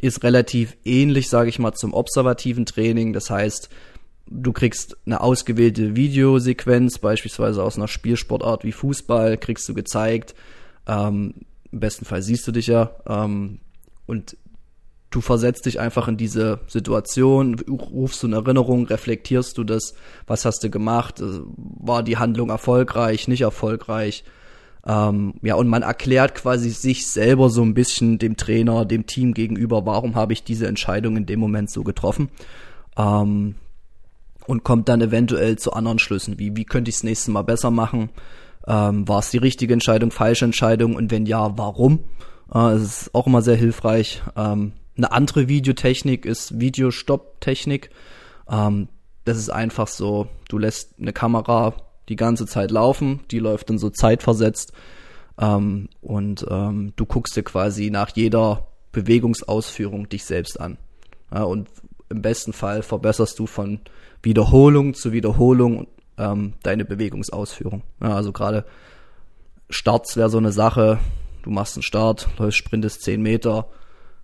Ist 0.00 0.24
relativ 0.24 0.76
ähnlich, 0.84 1.28
sage 1.28 1.50
ich 1.50 1.58
mal, 1.58 1.72
zum 1.72 1.92
observativen 1.92 2.64
Training. 2.64 3.12
Das 3.12 3.28
heißt, 3.28 3.68
du 4.30 4.52
kriegst 4.52 4.96
eine 5.04 5.20
ausgewählte 5.20 5.96
Videosequenz, 5.96 6.98
beispielsweise 6.98 7.62
aus 7.62 7.76
einer 7.76 7.88
Spielsportart 7.88 8.64
wie 8.64 8.72
Fußball, 8.72 9.36
kriegst 9.36 9.68
du 9.68 9.74
gezeigt. 9.74 10.34
Ähm, 10.86 11.34
im 11.72 11.80
besten 11.80 12.04
Fall 12.04 12.22
siehst 12.22 12.46
du 12.46 12.52
dich 12.52 12.66
ja. 12.66 12.90
Ähm, 13.06 13.60
und 14.06 14.36
du 15.10 15.20
versetzt 15.20 15.66
dich 15.66 15.80
einfach 15.80 16.08
in 16.08 16.16
diese 16.16 16.60
Situation, 16.68 17.56
rufst 17.68 18.22
du 18.22 18.28
in 18.28 18.32
Erinnerung, 18.32 18.86
reflektierst 18.86 19.58
du 19.58 19.64
das, 19.64 19.94
was 20.26 20.44
hast 20.44 20.62
du 20.62 20.70
gemacht, 20.70 21.20
äh, 21.20 21.40
war 21.56 22.02
die 22.02 22.16
Handlung 22.16 22.50
erfolgreich, 22.50 23.28
nicht 23.28 23.42
erfolgreich. 23.42 24.24
Ähm, 24.86 25.34
ja, 25.42 25.56
und 25.56 25.68
man 25.68 25.82
erklärt 25.82 26.34
quasi 26.34 26.70
sich 26.70 27.10
selber 27.10 27.50
so 27.50 27.62
ein 27.62 27.74
bisschen 27.74 28.18
dem 28.18 28.36
Trainer, 28.36 28.84
dem 28.84 29.06
Team 29.06 29.34
gegenüber, 29.34 29.84
warum 29.84 30.14
habe 30.14 30.32
ich 30.32 30.42
diese 30.42 30.66
Entscheidung 30.66 31.16
in 31.16 31.26
dem 31.26 31.40
Moment 31.40 31.70
so 31.70 31.82
getroffen. 31.82 32.30
Ähm, 32.96 33.56
und 34.46 34.64
kommt 34.64 34.88
dann 34.88 35.00
eventuell 35.00 35.58
zu 35.58 35.74
anderen 35.74 35.98
Schlüssen, 35.98 36.38
wie, 36.38 36.56
wie 36.56 36.64
könnte 36.64 36.88
ich 36.88 36.96
es 36.96 37.02
nächstes 37.04 37.28
Mal 37.28 37.42
besser 37.42 37.70
machen, 37.70 38.08
ähm, 38.66 39.08
war 39.08 39.20
es 39.20 39.30
die 39.30 39.38
richtige 39.38 39.72
Entscheidung, 39.72 40.10
falsche 40.10 40.44
Entscheidung 40.44 40.96
und 40.96 41.10
wenn 41.10 41.26
ja, 41.26 41.56
warum? 41.56 42.04
Äh, 42.52 42.72
es 42.72 42.82
ist 42.82 43.14
auch 43.14 43.26
immer 43.26 43.42
sehr 43.42 43.56
hilfreich. 43.56 44.22
Ähm, 44.36 44.72
eine 44.96 45.12
andere 45.12 45.48
Videotechnik 45.48 46.26
ist 46.26 46.60
Videostopp-Technik. 46.60 47.90
Ähm, 48.50 48.88
das 49.24 49.38
ist 49.38 49.50
einfach 49.50 49.88
so, 49.88 50.28
du 50.48 50.58
lässt 50.58 50.98
eine 50.98 51.12
Kamera 51.12 51.74
die 52.08 52.16
ganze 52.16 52.46
Zeit 52.46 52.70
laufen, 52.70 53.20
die 53.30 53.38
läuft 53.38 53.70
dann 53.70 53.78
so 53.78 53.88
zeitversetzt 53.88 54.72
ähm, 55.40 55.88
und 56.00 56.44
ähm, 56.50 56.92
du 56.96 57.06
guckst 57.06 57.36
dir 57.36 57.42
quasi 57.42 57.90
nach 57.90 58.10
jeder 58.14 58.66
Bewegungsausführung 58.92 60.08
dich 60.08 60.24
selbst 60.24 60.60
an. 60.60 60.76
Ja, 61.32 61.44
und 61.44 61.68
im 62.08 62.22
besten 62.22 62.52
Fall 62.52 62.82
verbesserst 62.82 63.38
du 63.38 63.46
von 63.46 63.80
Wiederholung 64.22 64.94
zu 64.94 65.12
Wiederholung 65.12 65.86
ähm, 66.20 66.54
deine 66.62 66.84
Bewegungsausführung. 66.84 67.82
Ja, 68.02 68.14
also 68.14 68.32
gerade 68.32 68.64
Starts 69.70 70.16
wäre 70.16 70.28
so 70.28 70.38
eine 70.38 70.52
Sache. 70.52 70.98
Du 71.42 71.50
machst 71.50 71.76
einen 71.76 71.82
Start, 71.82 72.28
läufst, 72.38 72.58
sprintest 72.58 73.02
10 73.02 73.22
Meter, 73.22 73.68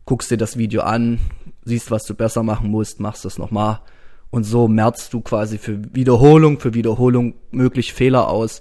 guckst 0.04 0.30
dir 0.30 0.36
das 0.36 0.58
Video 0.58 0.82
an, 0.82 1.18
siehst, 1.64 1.90
was 1.90 2.04
du 2.04 2.14
besser 2.14 2.42
machen 2.42 2.70
musst, 2.70 3.00
machst 3.00 3.24
das 3.24 3.38
nochmal. 3.38 3.80
Und 4.30 4.44
so 4.44 4.68
merzt 4.68 5.14
du 5.14 5.20
quasi 5.22 5.56
für 5.56 5.94
Wiederholung, 5.94 6.60
für 6.60 6.74
Wiederholung 6.74 7.34
möglich 7.52 7.94
Fehler 7.94 8.28
aus 8.28 8.60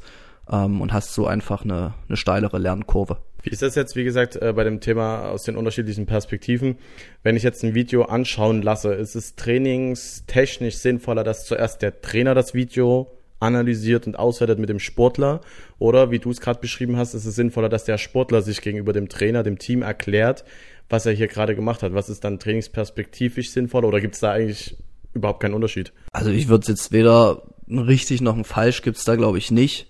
ähm, 0.49 0.79
und 0.79 0.93
hast 0.93 1.13
so 1.13 1.27
einfach 1.27 1.63
eine, 1.63 1.95
eine 2.07 2.17
steilere 2.17 2.59
Lernkurve. 2.59 3.17
Wie 3.41 3.49
ist 3.49 3.61
das 3.61 3.75
jetzt, 3.75 3.95
wie 3.95 4.03
gesagt, 4.03 4.37
äh, 4.37 4.53
bei 4.53 4.63
dem 4.63 4.79
Thema 4.79 5.29
aus 5.29 5.43
den 5.43 5.55
unterschiedlichen 5.55 6.05
Perspektiven? 6.05 6.77
Wenn 7.23 7.35
ich 7.35 7.43
jetzt 7.43 7.63
ein 7.63 7.75
Video 7.75 8.03
anschauen 8.03 8.61
lasse, 8.61 8.93
ist 8.93 9.15
es 9.15 9.35
trainingstechnisch 9.35 10.77
sinnvoller, 10.77 11.23
dass 11.23 11.45
zuerst 11.45 11.81
der 11.81 12.01
Trainer 12.01 12.33
das 12.33 12.53
Video 12.53 13.14
analysiert 13.39 14.07
und 14.07 14.17
auswertet 14.17 14.59
mit 14.59 14.69
dem 14.69 14.79
Sportler? 14.79 15.41
Oder 15.79 16.11
wie 16.11 16.19
du 16.19 16.31
es 16.31 16.41
gerade 16.41 16.59
beschrieben 16.59 16.97
hast, 16.97 17.13
ist 17.13 17.25
es 17.25 17.35
sinnvoller, 17.35 17.69
dass 17.69 17.85
der 17.85 17.97
Sportler 17.97 18.41
sich 18.41 18.61
gegenüber 18.61 18.93
dem 18.93 19.09
Trainer, 19.09 19.43
dem 19.43 19.59
Team 19.59 19.81
erklärt, 19.81 20.45
was 20.89 21.05
er 21.05 21.13
hier 21.13 21.27
gerade 21.27 21.55
gemacht 21.55 21.83
hat? 21.83 21.93
Was 21.93 22.09
ist 22.09 22.23
dann 22.23 22.39
trainingsperspektivisch 22.39 23.51
sinnvoller 23.51 23.87
oder 23.87 24.01
gibt 24.01 24.15
es 24.15 24.21
da 24.21 24.31
eigentlich 24.31 24.77
überhaupt 25.13 25.41
keinen 25.41 25.53
Unterschied? 25.53 25.93
Also 26.11 26.29
ich 26.29 26.47
würde 26.47 26.67
jetzt 26.67 26.91
weder 26.91 27.43
richtig 27.67 28.21
noch 28.21 28.37
ein 28.37 28.43
falsch 28.43 28.81
gibt 28.83 28.97
es 28.97 29.05
da 29.05 29.15
glaube 29.15 29.37
ich 29.37 29.51
nicht. 29.51 29.87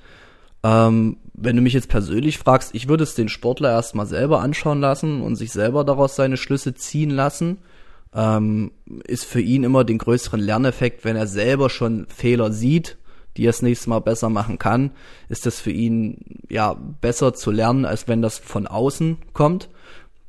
Ähm, 0.63 1.17
wenn 1.33 1.55
du 1.55 1.61
mich 1.61 1.73
jetzt 1.73 1.89
persönlich 1.89 2.37
fragst, 2.37 2.73
ich 2.73 2.87
würde 2.87 3.03
es 3.03 3.13
den 3.13 3.29
Sportler 3.29 3.71
erstmal 3.71 4.05
selber 4.05 4.39
anschauen 4.39 4.79
lassen 4.79 5.21
und 5.21 5.35
sich 5.35 5.51
selber 5.51 5.83
daraus 5.83 6.15
seine 6.15 6.37
Schlüsse 6.37 6.73
ziehen 6.73 7.09
lassen. 7.09 7.57
Ähm, 8.13 8.71
ist 9.05 9.25
für 9.25 9.41
ihn 9.41 9.65
immer 9.65 9.83
den 9.83 9.97
größeren 9.97 10.39
Lerneffekt, 10.39 11.03
wenn 11.03 11.17
er 11.17 11.27
selber 11.27 11.69
schon 11.69 12.07
Fehler 12.07 12.53
sieht 12.53 12.97
die 13.37 13.45
er 13.45 13.51
das 13.51 13.61
nächste 13.61 13.89
Mal 13.89 13.99
besser 13.99 14.29
machen 14.29 14.59
kann, 14.59 14.91
ist 15.29 15.45
das 15.45 15.59
für 15.59 15.71
ihn 15.71 16.41
ja 16.49 16.73
besser 16.73 17.33
zu 17.33 17.51
lernen, 17.51 17.85
als 17.85 18.07
wenn 18.07 18.21
das 18.21 18.37
von 18.37 18.67
außen 18.67 19.17
kommt. 19.33 19.69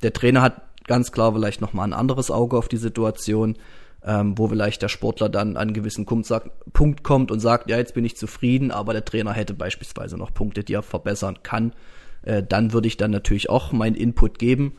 Der 0.03 0.13
Trainer 0.13 0.41
hat 0.41 0.61
ganz 0.85 1.11
klar 1.11 1.33
vielleicht 1.33 1.61
noch 1.61 1.73
mal 1.73 1.83
ein 1.83 1.93
anderes 1.93 2.31
Auge 2.31 2.57
auf 2.57 2.67
die 2.67 2.77
Situation, 2.77 3.57
ähm, 4.03 4.37
wo 4.37 4.47
vielleicht 4.47 4.81
der 4.81 4.89
Sportler 4.89 5.29
dann 5.29 5.51
an 5.51 5.57
einen 5.57 5.73
gewissen 5.73 6.05
Punkt 6.05 7.03
kommt 7.03 7.31
und 7.31 7.39
sagt, 7.39 7.69
ja, 7.69 7.77
jetzt 7.77 7.93
bin 7.93 8.05
ich 8.05 8.17
zufrieden, 8.17 8.71
aber 8.71 8.93
der 8.93 9.05
Trainer 9.05 9.33
hätte 9.33 9.53
beispielsweise 9.53 10.17
noch 10.17 10.33
Punkte, 10.33 10.63
die 10.63 10.73
er 10.73 10.83
verbessern 10.83 11.39
kann. 11.43 11.73
Äh, 12.23 12.43
dann 12.43 12.73
würde 12.73 12.87
ich 12.87 12.97
dann 12.97 13.11
natürlich 13.11 13.49
auch 13.49 13.71
meinen 13.71 13.95
Input 13.95 14.39
geben. 14.39 14.73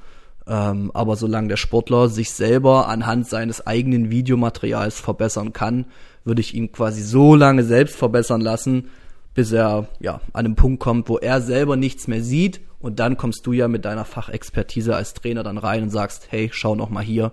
Ähm, 0.46 0.90
aber 0.94 1.16
solange 1.16 1.48
der 1.48 1.56
Sportler 1.58 2.08
sich 2.08 2.30
selber 2.30 2.88
anhand 2.88 3.28
seines 3.28 3.66
eigenen 3.66 4.10
Videomaterials 4.10 4.98
verbessern 4.98 5.52
kann, 5.52 5.84
würde 6.28 6.40
ich 6.40 6.54
ihn 6.54 6.70
quasi 6.70 7.02
so 7.02 7.34
lange 7.34 7.64
selbst 7.64 7.96
verbessern 7.96 8.40
lassen, 8.40 8.90
bis 9.34 9.52
er 9.52 9.88
ja 10.00 10.20
an 10.32 10.46
einem 10.46 10.54
Punkt 10.54 10.80
kommt, 10.80 11.08
wo 11.08 11.18
er 11.18 11.40
selber 11.40 11.76
nichts 11.76 12.06
mehr 12.06 12.22
sieht 12.22 12.60
und 12.78 13.00
dann 13.00 13.16
kommst 13.16 13.46
du 13.46 13.52
ja 13.52 13.68
mit 13.68 13.84
deiner 13.84 14.04
Fachexpertise 14.04 14.94
als 14.94 15.14
Trainer 15.14 15.42
dann 15.42 15.58
rein 15.58 15.82
und 15.82 15.90
sagst, 15.90 16.28
hey, 16.30 16.50
schau 16.52 16.74
noch 16.74 16.90
mal 16.90 17.02
hier, 17.02 17.32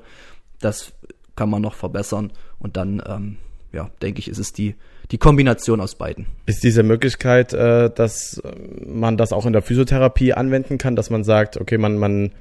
das 0.60 0.94
kann 1.36 1.50
man 1.50 1.62
noch 1.62 1.76
verbessern 1.76 2.32
und 2.60 2.78
dann 2.78 3.02
ähm, 3.06 3.38
ja, 3.72 3.92
denke 4.02 4.20
ich, 4.20 4.28
ist 4.28 4.40
es 4.40 4.54
die 4.54 4.76
die 5.12 5.20
Kombination 5.20 5.82
aus 5.82 5.96
beiden. 5.96 6.26
Ist 6.48 6.64
diese 6.64 6.82
Möglichkeit, 6.82 7.54
äh, 7.54 7.92
dass 7.94 8.42
man 8.86 9.18
das 9.18 9.34
auch 9.34 9.46
in 9.46 9.54
der 9.54 9.62
Physiotherapie 9.62 10.34
anwenden 10.34 10.80
kann, 10.80 10.96
dass 10.96 11.12
man 11.12 11.24
sagt, 11.24 11.58
okay, 11.58 11.78
man 11.78 11.98
man 11.98 12.32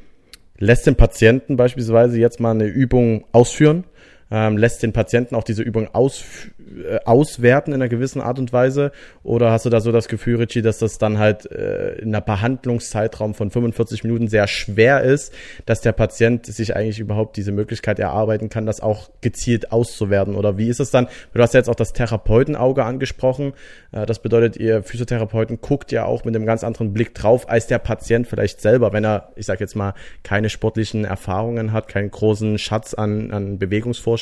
lässt 0.57 0.87
den 0.87 0.97
Patienten 0.97 1.57
beispielsweise 1.57 2.19
jetzt 2.19 2.41
mal 2.41 2.53
eine 2.53 2.67
Übung 2.67 3.25
ausführen 3.33 3.85
ähm, 4.31 4.57
lässt 4.57 4.83
den 4.83 4.93
Patienten 4.93 5.35
auch 5.35 5.45
diese 5.45 5.63
Übung 5.63 5.89
aus, 5.93 6.25
äh, 6.59 6.99
auswerten 7.05 7.73
in 7.73 7.81
einer 7.81 7.89
gewissen 7.89 8.21
Art 8.21 8.39
und 8.39 8.53
Weise? 8.53 8.93
Oder 9.23 9.51
hast 9.51 9.67
du 9.67 9.71
da 9.71 9.81
so 9.81 9.93
das 9.93 10.09
Gefühl, 10.09 10.37
Richie, 10.37 10.63
dass 10.63 10.79
das 10.79 10.99
dann 10.99 11.19
halt 11.19 11.51
äh, 11.51 11.97
in 11.97 12.09
einer 12.09 12.21
Behandlungszeitraum 12.21 13.35
von 13.35 13.51
45 13.51 14.05
Minuten 14.05 14.29
sehr 14.29 14.47
schwer 14.47 15.03
ist, 15.03 15.33
dass 15.67 15.81
der 15.81 15.93
Patient 15.93 16.47
sich 16.47 16.75
eigentlich 16.75 17.01
überhaupt 17.01 17.37
diese 17.37 17.53
Möglichkeit 17.53 17.99
erarbeiten 17.99 18.49
kann, 18.49 18.67
das 18.67 18.81
auch 18.81 19.11
gezielt 19.21 19.73
auszuwerten? 19.73 20.35
Oder 20.35 20.59
wie 20.59 20.69
ist 20.69 20.81
es 20.81 20.91
dann? 20.91 21.09
Du 21.33 21.43
hast 21.43 21.55
ja 21.55 21.61
jetzt 21.61 21.69
auch 21.69 21.75
das 21.75 21.93
Therapeutenauge 21.93 22.85
angesprochen. 22.85 23.53
Äh, 23.93 24.07
das 24.07 24.21
bedeutet, 24.21 24.57
ihr 24.57 24.83
Physiotherapeuten 24.83 25.61
guckt 25.61 25.93
ja 25.93 26.05
auch 26.07 26.25
mit 26.25 26.35
einem 26.35 26.47
ganz 26.47 26.65
anderen 26.65 26.93
Blick 26.93 27.15
drauf 27.15 27.49
als 27.49 27.67
der 27.67 27.79
Patient 27.79 28.27
vielleicht 28.27 28.61
selber, 28.61 28.93
wenn 28.93 29.05
er, 29.05 29.33
ich 29.37 29.47
sag 29.47 29.61
jetzt 29.61 29.77
mal, 29.77 29.95
keine 30.23 30.49
sportlichen 30.49 31.05
Erfahrungen 31.05 31.73
hat, 31.73 31.89
keinen 31.89 32.11
großen 32.11 32.59
Schatz 32.59 32.95
an, 32.95 33.31
an 33.31 33.59
Bewegungsvorstellungen 33.59 34.14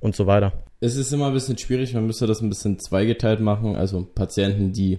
und 0.00 0.14
so 0.14 0.26
weiter. 0.26 0.64
Es 0.80 0.96
ist 0.96 1.12
immer 1.12 1.28
ein 1.28 1.32
bisschen 1.32 1.58
schwierig, 1.58 1.94
man 1.94 2.06
müsste 2.06 2.26
das 2.26 2.40
ein 2.40 2.48
bisschen 2.48 2.78
zweigeteilt 2.78 3.40
machen. 3.40 3.76
Also 3.76 4.06
Patienten, 4.14 4.72
die 4.72 4.98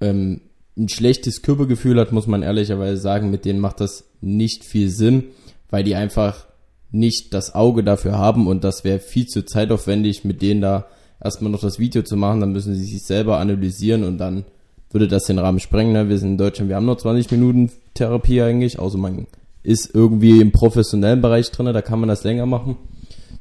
ähm, 0.00 0.42
ein 0.76 0.88
schlechtes 0.88 1.42
Körpergefühl 1.42 1.98
hat, 1.98 2.12
muss 2.12 2.26
man 2.26 2.42
ehrlicherweise 2.42 3.00
sagen, 3.00 3.30
mit 3.30 3.44
denen 3.44 3.60
macht 3.60 3.80
das 3.80 4.04
nicht 4.20 4.64
viel 4.64 4.90
Sinn, 4.90 5.24
weil 5.70 5.84
die 5.84 5.94
einfach 5.94 6.46
nicht 6.90 7.34
das 7.34 7.54
Auge 7.54 7.82
dafür 7.82 8.18
haben 8.18 8.46
und 8.46 8.64
das 8.64 8.84
wäre 8.84 9.00
viel 9.00 9.26
zu 9.26 9.44
zeitaufwendig, 9.44 10.24
mit 10.24 10.42
denen 10.42 10.60
da 10.60 10.86
erstmal 11.22 11.50
noch 11.50 11.60
das 11.60 11.78
Video 11.78 12.02
zu 12.02 12.16
machen, 12.16 12.40
dann 12.40 12.52
müssen 12.52 12.74
sie 12.74 12.84
sich 12.84 13.02
selber 13.02 13.38
analysieren 13.38 14.04
und 14.04 14.18
dann 14.18 14.44
würde 14.90 15.08
das 15.08 15.24
den 15.24 15.38
Rahmen 15.38 15.60
sprengen. 15.60 15.92
Ne? 15.92 16.08
Wir 16.08 16.18
sind 16.18 16.32
in 16.32 16.38
Deutschland, 16.38 16.68
wir 16.68 16.76
haben 16.76 16.86
nur 16.86 16.98
20 16.98 17.30
Minuten 17.32 17.70
Therapie 17.94 18.42
eigentlich, 18.42 18.78
außer 18.78 18.98
man 18.98 19.26
ist 19.62 19.94
irgendwie 19.94 20.40
im 20.40 20.52
professionellen 20.52 21.20
Bereich 21.20 21.50
drin, 21.50 21.66
da 21.66 21.82
kann 21.82 21.98
man 21.98 22.08
das 22.08 22.24
länger 22.24 22.46
machen. 22.46 22.76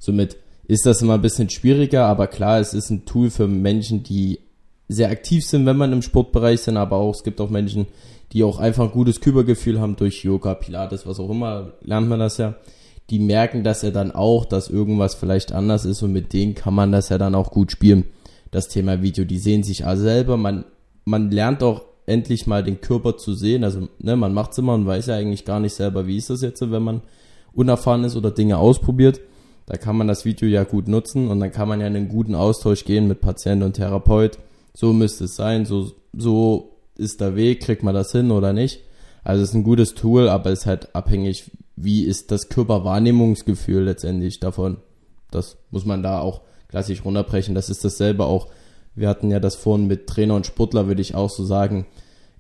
Somit 0.06 0.38
ist 0.68 0.86
das 0.86 1.02
immer 1.02 1.16
ein 1.16 1.22
bisschen 1.22 1.50
schwieriger, 1.50 2.06
aber 2.06 2.28
klar, 2.28 2.60
es 2.60 2.74
ist 2.74 2.90
ein 2.90 3.06
Tool 3.06 3.30
für 3.30 3.48
Menschen, 3.48 4.04
die 4.04 4.40
sehr 4.88 5.10
aktiv 5.10 5.46
sind, 5.46 5.66
wenn 5.66 5.78
man 5.78 5.94
im 5.94 6.02
Sportbereich 6.02 6.62
sind, 6.62 6.78
aber 6.78 6.98
auch, 6.98 7.16
es 7.16 7.24
gibt 7.24 7.42
auch 7.42 7.50
Menschen, 7.50 7.88
die 8.32 8.44
auch 8.44 8.60
einfach 8.60 8.86
ein 8.86 8.92
gutes 8.92 9.22
Körpergefühl 9.22 9.80
haben 9.80 9.96
durch 9.96 10.24
Yoga, 10.24 10.54
Pilates, 10.56 11.06
was 11.06 11.20
auch 11.20 11.30
immer, 11.30 11.74
lernt 11.82 12.08
man 12.08 12.20
das 12.20 12.38
ja. 12.38 12.56
Die 13.10 13.20
merken 13.20 13.64
das 13.64 13.84
ja 13.84 13.92
dann 13.92 14.12
auch, 14.12 14.46
dass 14.46 14.70
irgendwas 14.70 15.14
vielleicht 15.14 15.52
anders 15.52 15.86
ist 15.86 16.02
und 16.02 16.12
mit 16.12 16.34
denen 16.34 16.56
kann 16.56 16.74
man 16.74 16.92
das 16.92 17.10
ja 17.10 17.18
dann 17.18 17.36
auch 17.36 17.52
gut 17.52 17.72
spielen. 17.72 18.06
Das 18.50 18.68
Thema 18.68 19.02
Video, 19.02 19.26
die 19.26 19.38
sehen 19.38 19.64
sich 19.64 19.86
also 19.86 20.04
selber, 20.04 20.38
man, 20.38 20.66
man 21.04 21.30
lernt 21.30 21.62
auch 21.62 21.84
endlich 22.08 22.48
mal 22.48 22.64
den 22.64 22.82
Körper 22.82 23.18
zu 23.18 23.34
sehen. 23.34 23.64
Also, 23.64 23.88
ne, 24.00 24.16
man 24.16 24.34
macht's 24.34 24.58
immer 24.58 24.74
und 24.74 24.86
weiß 24.86 25.08
ja 25.08 25.16
eigentlich 25.16 25.46
gar 25.46 25.60
nicht 25.60 25.74
selber, 25.74 26.08
wie 26.08 26.18
ist 26.18 26.30
das 26.30 26.42
jetzt, 26.42 26.62
wenn 26.62 26.84
man 26.84 27.02
unerfahren 27.54 28.04
ist 28.04 28.16
oder 28.16 28.32
Dinge 28.32 28.58
ausprobiert. 28.58 29.22
Da 29.66 29.78
kann 29.78 29.98
man 29.98 30.08
das 30.08 30.26
Video 30.26 30.48
ja 30.48 30.64
gut 30.64 30.88
nutzen 30.88 31.30
und 31.30 31.40
dann 31.40 31.52
kann 31.52 31.68
man 31.68 31.82
ja 31.82 31.88
in 31.88 31.96
einen 31.96 32.10
guten 32.10 32.36
Austausch 32.36 32.86
gehen 32.86 33.08
mit 33.08 33.22
Patient 33.22 33.64
und 33.64 33.74
Therapeut. 33.74 34.38
So 34.74 34.94
müsste 34.94 35.26
es 35.26 35.36
sein, 35.36 35.66
so, 35.66 35.92
so 36.16 36.78
ist 36.96 37.22
der 37.22 37.36
Weg, 37.36 37.62
kriegt 37.62 37.84
man 37.84 37.96
das 37.96 38.12
hin 38.12 38.32
oder 38.32 38.54
nicht. 38.54 38.82
Also 39.24 39.42
es 39.42 39.50
ist 39.50 39.56
ein 39.56 39.64
gutes 39.64 39.96
Tool, 39.96 40.30
aber 40.30 40.52
es 40.52 40.60
ist 40.60 40.66
halt 40.66 40.96
abhängig, 40.96 41.52
wie 41.76 42.04
ist 42.04 42.32
das 42.32 42.50
Körperwahrnehmungsgefühl 42.50 43.84
letztendlich 43.84 44.40
davon. 44.40 44.78
Das 45.32 45.58
muss 45.72 45.86
man 45.86 46.04
da 46.04 46.20
auch 46.20 46.42
klassisch 46.68 47.04
runterbrechen. 47.04 47.56
Das 47.56 47.70
ist 47.70 47.84
dasselbe 47.84 48.26
auch 48.26 48.50
wir 48.96 49.10
hatten 49.10 49.30
ja 49.30 49.40
das 49.40 49.56
vorhin 49.56 49.88
mit 49.88 50.08
Trainer 50.08 50.36
und 50.36 50.46
Sportler, 50.46 50.88
würde 50.88 51.02
ich 51.02 51.16
auch 51.16 51.30
so 51.30 51.44
sagen. 51.46 51.86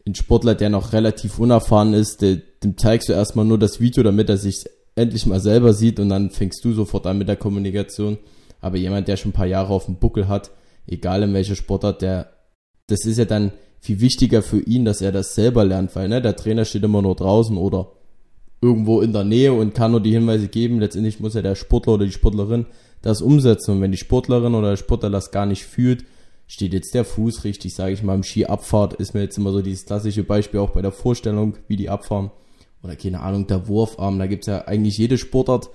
Ein 0.07 0.15
Sportler, 0.15 0.55
der 0.55 0.69
noch 0.69 0.93
relativ 0.93 1.37
unerfahren 1.37 1.93
ist, 1.93 2.21
dem 2.21 2.77
zeigst 2.77 3.09
du 3.09 3.13
erstmal 3.13 3.45
nur 3.45 3.59
das 3.59 3.79
Video, 3.79 4.03
damit 4.03 4.29
er 4.29 4.37
sich 4.37 4.65
endlich 4.95 5.25
mal 5.25 5.39
selber 5.39 5.73
sieht 5.73 5.99
und 5.99 6.09
dann 6.09 6.29
fängst 6.29 6.63
du 6.63 6.73
sofort 6.73 7.05
an 7.07 7.17
mit 7.17 7.27
der 7.27 7.35
Kommunikation. 7.35 8.17
Aber 8.61 8.77
jemand, 8.77 9.07
der 9.07 9.17
schon 9.17 9.29
ein 9.29 9.33
paar 9.35 9.45
Jahre 9.45 9.73
auf 9.73 9.85
dem 9.85 9.97
Buckel 9.97 10.27
hat, 10.27 10.51
egal 10.87 11.23
in 11.23 11.33
welcher 11.33 11.55
Sportart, 11.55 12.01
der, 12.01 12.31
das 12.87 13.05
ist 13.05 13.17
ja 13.17 13.25
dann 13.25 13.51
viel 13.79 14.01
wichtiger 14.01 14.41
für 14.41 14.59
ihn, 14.59 14.85
dass 14.85 15.01
er 15.01 15.11
das 15.11 15.35
selber 15.35 15.63
lernt, 15.63 15.95
weil 15.95 16.07
ne, 16.07 16.21
der 16.21 16.35
Trainer 16.35 16.65
steht 16.65 16.83
immer 16.83 17.01
nur 17.01 17.15
draußen 17.15 17.57
oder 17.57 17.91
irgendwo 18.61 19.01
in 19.01 19.13
der 19.13 19.23
Nähe 19.23 19.53
und 19.53 19.75
kann 19.75 19.91
nur 19.91 20.01
die 20.01 20.13
Hinweise 20.13 20.47
geben. 20.47 20.79
Letztendlich 20.79 21.19
muss 21.19 21.35
ja 21.35 21.41
der 21.41 21.55
Sportler 21.55 21.93
oder 21.93 22.05
die 22.05 22.11
Sportlerin 22.11 22.65
das 23.01 23.21
umsetzen. 23.21 23.71
Und 23.71 23.81
wenn 23.81 23.91
die 23.91 23.97
Sportlerin 23.97 24.55
oder 24.55 24.71
der 24.71 24.77
Sportler 24.77 25.11
das 25.11 25.29
gar 25.29 25.45
nicht 25.45 25.65
fühlt, 25.65 26.05
steht 26.47 26.73
jetzt 26.73 26.93
der 26.93 27.05
Fuß 27.05 27.43
richtig, 27.43 27.75
sage 27.75 27.93
ich 27.93 28.01
mal, 28.01 28.15
im 28.15 28.23
Skiabfahrt 28.23 28.93
ist 28.93 29.13
mir 29.13 29.21
jetzt 29.21 29.37
immer 29.37 29.51
so 29.51 29.61
dieses 29.61 29.85
klassische 29.85 30.23
Beispiel 30.23 30.59
auch 30.59 30.71
bei 30.71 30.81
der 30.81 30.91
Vorstellung, 30.91 31.57
wie 31.67 31.75
die 31.75 31.89
abfahren. 31.89 32.31
Oder 32.85 32.95
keine 32.95 33.21
Ahnung, 33.21 33.47
der 33.47 33.67
Wurfarm, 33.67 34.19
da 34.19 34.27
gibt's 34.27 34.45
ja 34.45 34.67
eigentlich 34.67 34.97
jede 34.97 35.17
Sportart, 35.17 35.71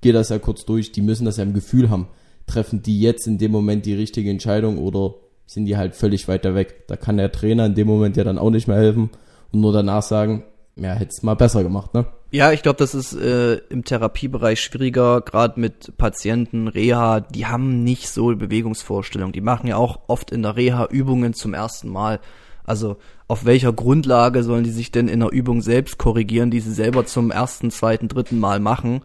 geht 0.00 0.14
das 0.14 0.30
ja 0.30 0.38
kurz 0.38 0.64
durch, 0.64 0.90
die 0.90 1.02
müssen 1.02 1.26
das 1.26 1.36
ja 1.36 1.42
im 1.42 1.52
Gefühl 1.52 1.90
haben. 1.90 2.08
Treffen 2.46 2.82
die 2.82 3.00
jetzt 3.00 3.26
in 3.26 3.36
dem 3.36 3.52
Moment 3.52 3.84
die 3.84 3.94
richtige 3.94 4.30
Entscheidung 4.30 4.78
oder 4.78 5.14
sind 5.46 5.66
die 5.66 5.76
halt 5.76 5.94
völlig 5.94 6.28
weiter 6.28 6.54
weg? 6.54 6.86
Da 6.88 6.96
kann 6.96 7.18
der 7.18 7.30
Trainer 7.30 7.66
in 7.66 7.74
dem 7.74 7.86
Moment 7.86 8.16
ja 8.16 8.24
dann 8.24 8.38
auch 8.38 8.50
nicht 8.50 8.68
mehr 8.68 8.78
helfen 8.78 9.10
und 9.52 9.60
nur 9.60 9.72
danach 9.72 10.02
sagen, 10.02 10.44
ja, 10.76 10.94
hätt's 10.94 11.22
mal 11.22 11.34
besser 11.34 11.62
gemacht, 11.62 11.92
ne? 11.92 12.06
Ja, 12.30 12.52
ich 12.52 12.62
glaube, 12.62 12.78
das 12.78 12.94
ist 12.94 13.12
äh, 13.14 13.56
im 13.68 13.84
Therapiebereich 13.84 14.60
schwieriger, 14.60 15.20
gerade 15.20 15.60
mit 15.60 15.96
Patienten, 15.96 16.68
Reha, 16.68 17.20
die 17.20 17.46
haben 17.46 17.84
nicht 17.84 18.08
so 18.08 18.34
Bewegungsvorstellungen. 18.34 19.32
Die 19.32 19.40
machen 19.40 19.68
ja 19.68 19.76
auch 19.76 20.00
oft 20.08 20.30
in 20.30 20.42
der 20.42 20.56
Reha 20.56 20.86
Übungen 20.86 21.34
zum 21.34 21.54
ersten 21.54 21.88
Mal. 21.88 22.20
Also 22.66 22.96
auf 23.28 23.44
welcher 23.44 23.72
Grundlage 23.72 24.42
sollen 24.42 24.64
die 24.64 24.70
sich 24.70 24.90
denn 24.90 25.08
in 25.08 25.20
der 25.20 25.32
Übung 25.32 25.62
selbst 25.62 25.98
korrigieren, 25.98 26.50
die 26.50 26.60
sie 26.60 26.72
selber 26.72 27.06
zum 27.06 27.30
ersten, 27.30 27.70
zweiten, 27.70 28.08
dritten 28.08 28.38
Mal 28.38 28.60
machen? 28.60 29.02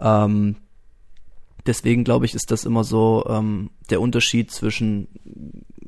Ähm, 0.00 0.56
deswegen 1.66 2.04
glaube 2.04 2.24
ich, 2.24 2.34
ist 2.34 2.50
das 2.50 2.64
immer 2.64 2.84
so 2.84 3.24
ähm, 3.28 3.70
der 3.90 4.00
Unterschied 4.00 4.50
zwischen, 4.50 5.08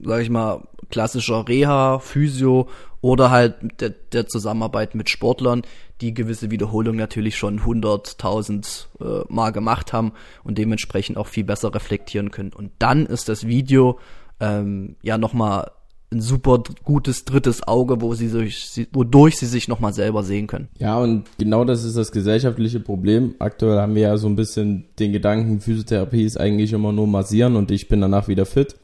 sage 0.02 0.22
ich 0.22 0.30
mal, 0.30 0.66
klassischer 0.90 1.48
Reha, 1.48 1.98
Physio 1.98 2.68
oder 3.00 3.30
halt 3.30 3.80
der, 3.80 3.90
der 3.90 4.26
Zusammenarbeit 4.26 4.94
mit 4.94 5.10
Sportlern, 5.10 5.62
die 6.00 6.14
gewisse 6.14 6.50
Wiederholungen 6.50 6.98
natürlich 6.98 7.36
schon 7.36 7.60
100.000 7.60 8.86
äh, 9.00 9.24
Mal 9.32 9.50
gemacht 9.50 9.92
haben 9.92 10.12
und 10.42 10.58
dementsprechend 10.58 11.16
auch 11.16 11.28
viel 11.28 11.44
besser 11.44 11.74
reflektieren 11.74 12.30
können. 12.30 12.52
Und 12.52 12.72
dann 12.78 13.06
ist 13.06 13.28
das 13.28 13.46
Video 13.46 13.98
ähm, 14.40 14.96
ja 15.02 15.18
nochmal 15.18 15.70
ein 16.14 16.20
super 16.20 16.62
gutes 16.84 17.24
drittes 17.24 17.66
Auge, 17.66 18.00
wo 18.00 18.14
sie 18.14 18.28
sich, 18.28 18.86
wodurch 18.92 19.36
sie 19.36 19.46
sich 19.46 19.68
nochmal 19.68 19.92
selber 19.92 20.22
sehen 20.22 20.46
können. 20.46 20.68
Ja, 20.78 20.98
und 20.98 21.24
genau 21.38 21.64
das 21.64 21.84
ist 21.84 21.96
das 21.96 22.12
gesellschaftliche 22.12 22.80
Problem. 22.80 23.34
Aktuell 23.38 23.78
haben 23.78 23.94
wir 23.94 24.02
ja 24.02 24.16
so 24.16 24.28
ein 24.28 24.36
bisschen 24.36 24.86
den 24.98 25.12
Gedanken, 25.12 25.60
Physiotherapie 25.60 26.24
ist 26.24 26.38
eigentlich 26.38 26.72
immer 26.72 26.92
nur 26.92 27.06
massieren 27.06 27.56
und 27.56 27.70
ich 27.70 27.88
bin 27.88 28.00
danach 28.00 28.28
wieder 28.28 28.46
fit. 28.46 28.76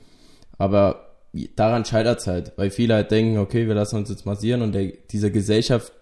Aber 0.58 1.06
daran 1.56 1.84
scheitert 1.84 2.20
es 2.20 2.26
halt, 2.26 2.52
weil 2.56 2.70
viele 2.70 2.94
halt 2.94 3.10
denken, 3.10 3.38
okay, 3.38 3.66
wir 3.66 3.74
lassen 3.74 3.96
uns 3.96 4.10
jetzt 4.10 4.26
massieren 4.26 4.62
und 4.62 4.74
der, 4.74 4.92
dieser 5.10 5.30
Gesellschaft, 5.30 5.92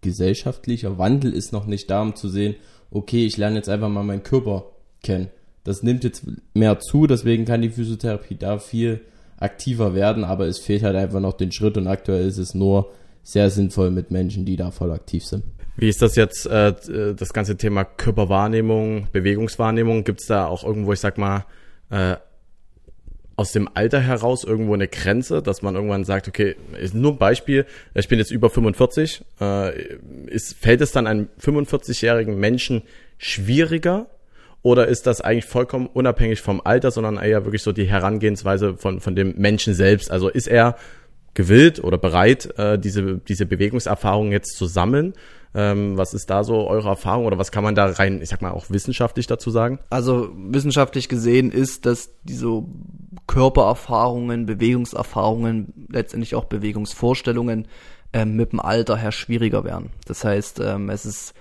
gesellschaftlicher 0.00 0.98
Wandel 0.98 1.32
ist 1.32 1.52
noch 1.52 1.66
nicht 1.66 1.90
da, 1.90 2.02
um 2.02 2.16
zu 2.16 2.28
sehen, 2.28 2.56
okay, 2.90 3.26
ich 3.26 3.36
lerne 3.36 3.56
jetzt 3.56 3.68
einfach 3.68 3.88
mal 3.88 4.02
meinen 4.02 4.22
Körper 4.22 4.64
kennen. 5.02 5.28
Das 5.62 5.82
nimmt 5.82 6.04
jetzt 6.04 6.24
mehr 6.54 6.80
zu, 6.80 7.06
deswegen 7.06 7.44
kann 7.44 7.62
die 7.62 7.70
Physiotherapie 7.70 8.36
da 8.36 8.58
viel 8.58 9.02
aktiver 9.40 9.94
werden, 9.94 10.22
aber 10.22 10.46
es 10.46 10.58
fehlt 10.58 10.82
halt 10.82 10.96
einfach 10.96 11.20
noch 11.20 11.32
den 11.32 11.50
Schritt 11.50 11.76
und 11.76 11.86
aktuell 11.86 12.26
ist 12.26 12.38
es 12.38 12.54
nur 12.54 12.92
sehr 13.22 13.50
sinnvoll 13.50 13.90
mit 13.90 14.10
Menschen, 14.10 14.44
die 14.44 14.56
da 14.56 14.70
voll 14.70 14.92
aktiv 14.92 15.24
sind. 15.24 15.44
Wie 15.76 15.88
ist 15.88 16.02
das 16.02 16.14
jetzt, 16.14 16.46
äh, 16.46 16.74
das 17.14 17.32
ganze 17.32 17.56
Thema 17.56 17.84
Körperwahrnehmung, 17.84 19.08
Bewegungswahrnehmung? 19.12 20.04
Gibt 20.04 20.20
es 20.20 20.26
da 20.26 20.46
auch 20.46 20.62
irgendwo, 20.62 20.92
ich 20.92 21.00
sag 21.00 21.16
mal, 21.16 21.46
äh, 21.90 22.16
aus 23.36 23.52
dem 23.52 23.70
Alter 23.72 24.00
heraus 24.00 24.44
irgendwo 24.44 24.74
eine 24.74 24.88
Grenze, 24.88 25.40
dass 25.40 25.62
man 25.62 25.74
irgendwann 25.74 26.04
sagt, 26.04 26.28
okay, 26.28 26.56
ist 26.78 26.94
nur 26.94 27.12
ein 27.12 27.18
Beispiel, 27.18 27.64
ich 27.94 28.08
bin 28.08 28.18
jetzt 28.18 28.30
über 28.30 28.50
45, 28.50 29.24
äh, 29.40 29.96
ist, 30.26 30.54
fällt 30.58 30.82
es 30.82 30.92
dann 30.92 31.06
einem 31.06 31.28
45-jährigen 31.40 32.38
Menschen 32.38 32.82
schwieriger 33.16 34.08
oder 34.62 34.88
ist 34.88 35.06
das 35.06 35.20
eigentlich 35.20 35.46
vollkommen 35.46 35.86
unabhängig 35.86 36.40
vom 36.40 36.60
Alter, 36.62 36.90
sondern 36.90 37.16
eher 37.16 37.44
wirklich 37.44 37.62
so 37.62 37.72
die 37.72 37.86
Herangehensweise 37.86 38.76
von, 38.76 39.00
von 39.00 39.16
dem 39.16 39.34
Menschen 39.36 39.74
selbst? 39.74 40.10
Also 40.10 40.28
ist 40.28 40.48
er 40.48 40.76
gewillt 41.34 41.82
oder 41.82 41.96
bereit, 41.96 42.52
äh, 42.58 42.78
diese, 42.78 43.18
diese 43.18 43.46
Bewegungserfahrung 43.46 44.32
jetzt 44.32 44.56
zu 44.56 44.66
sammeln? 44.66 45.14
Ähm, 45.52 45.96
was 45.96 46.14
ist 46.14 46.30
da 46.30 46.44
so 46.44 46.68
eure 46.68 46.90
Erfahrung 46.90 47.24
oder 47.24 47.38
was 47.38 47.50
kann 47.50 47.64
man 47.64 47.74
da 47.74 47.86
rein, 47.86 48.20
ich 48.22 48.28
sag 48.28 48.40
mal, 48.40 48.52
auch 48.52 48.66
wissenschaftlich 48.70 49.26
dazu 49.26 49.50
sagen? 49.50 49.80
Also 49.90 50.30
wissenschaftlich 50.36 51.08
gesehen 51.08 51.50
ist, 51.50 51.86
dass 51.86 52.10
diese 52.22 52.62
Körpererfahrungen, 53.26 54.46
Bewegungserfahrungen, 54.46 55.88
letztendlich 55.90 56.34
auch 56.34 56.44
Bewegungsvorstellungen 56.44 57.66
ähm, 58.12 58.36
mit 58.36 58.52
dem 58.52 58.60
Alter 58.60 58.96
her 58.96 59.10
schwieriger 59.10 59.64
werden. 59.64 59.90
Das 60.06 60.24
heißt, 60.24 60.60
ähm, 60.60 60.88
es 60.90 61.04
ist 61.04 61.34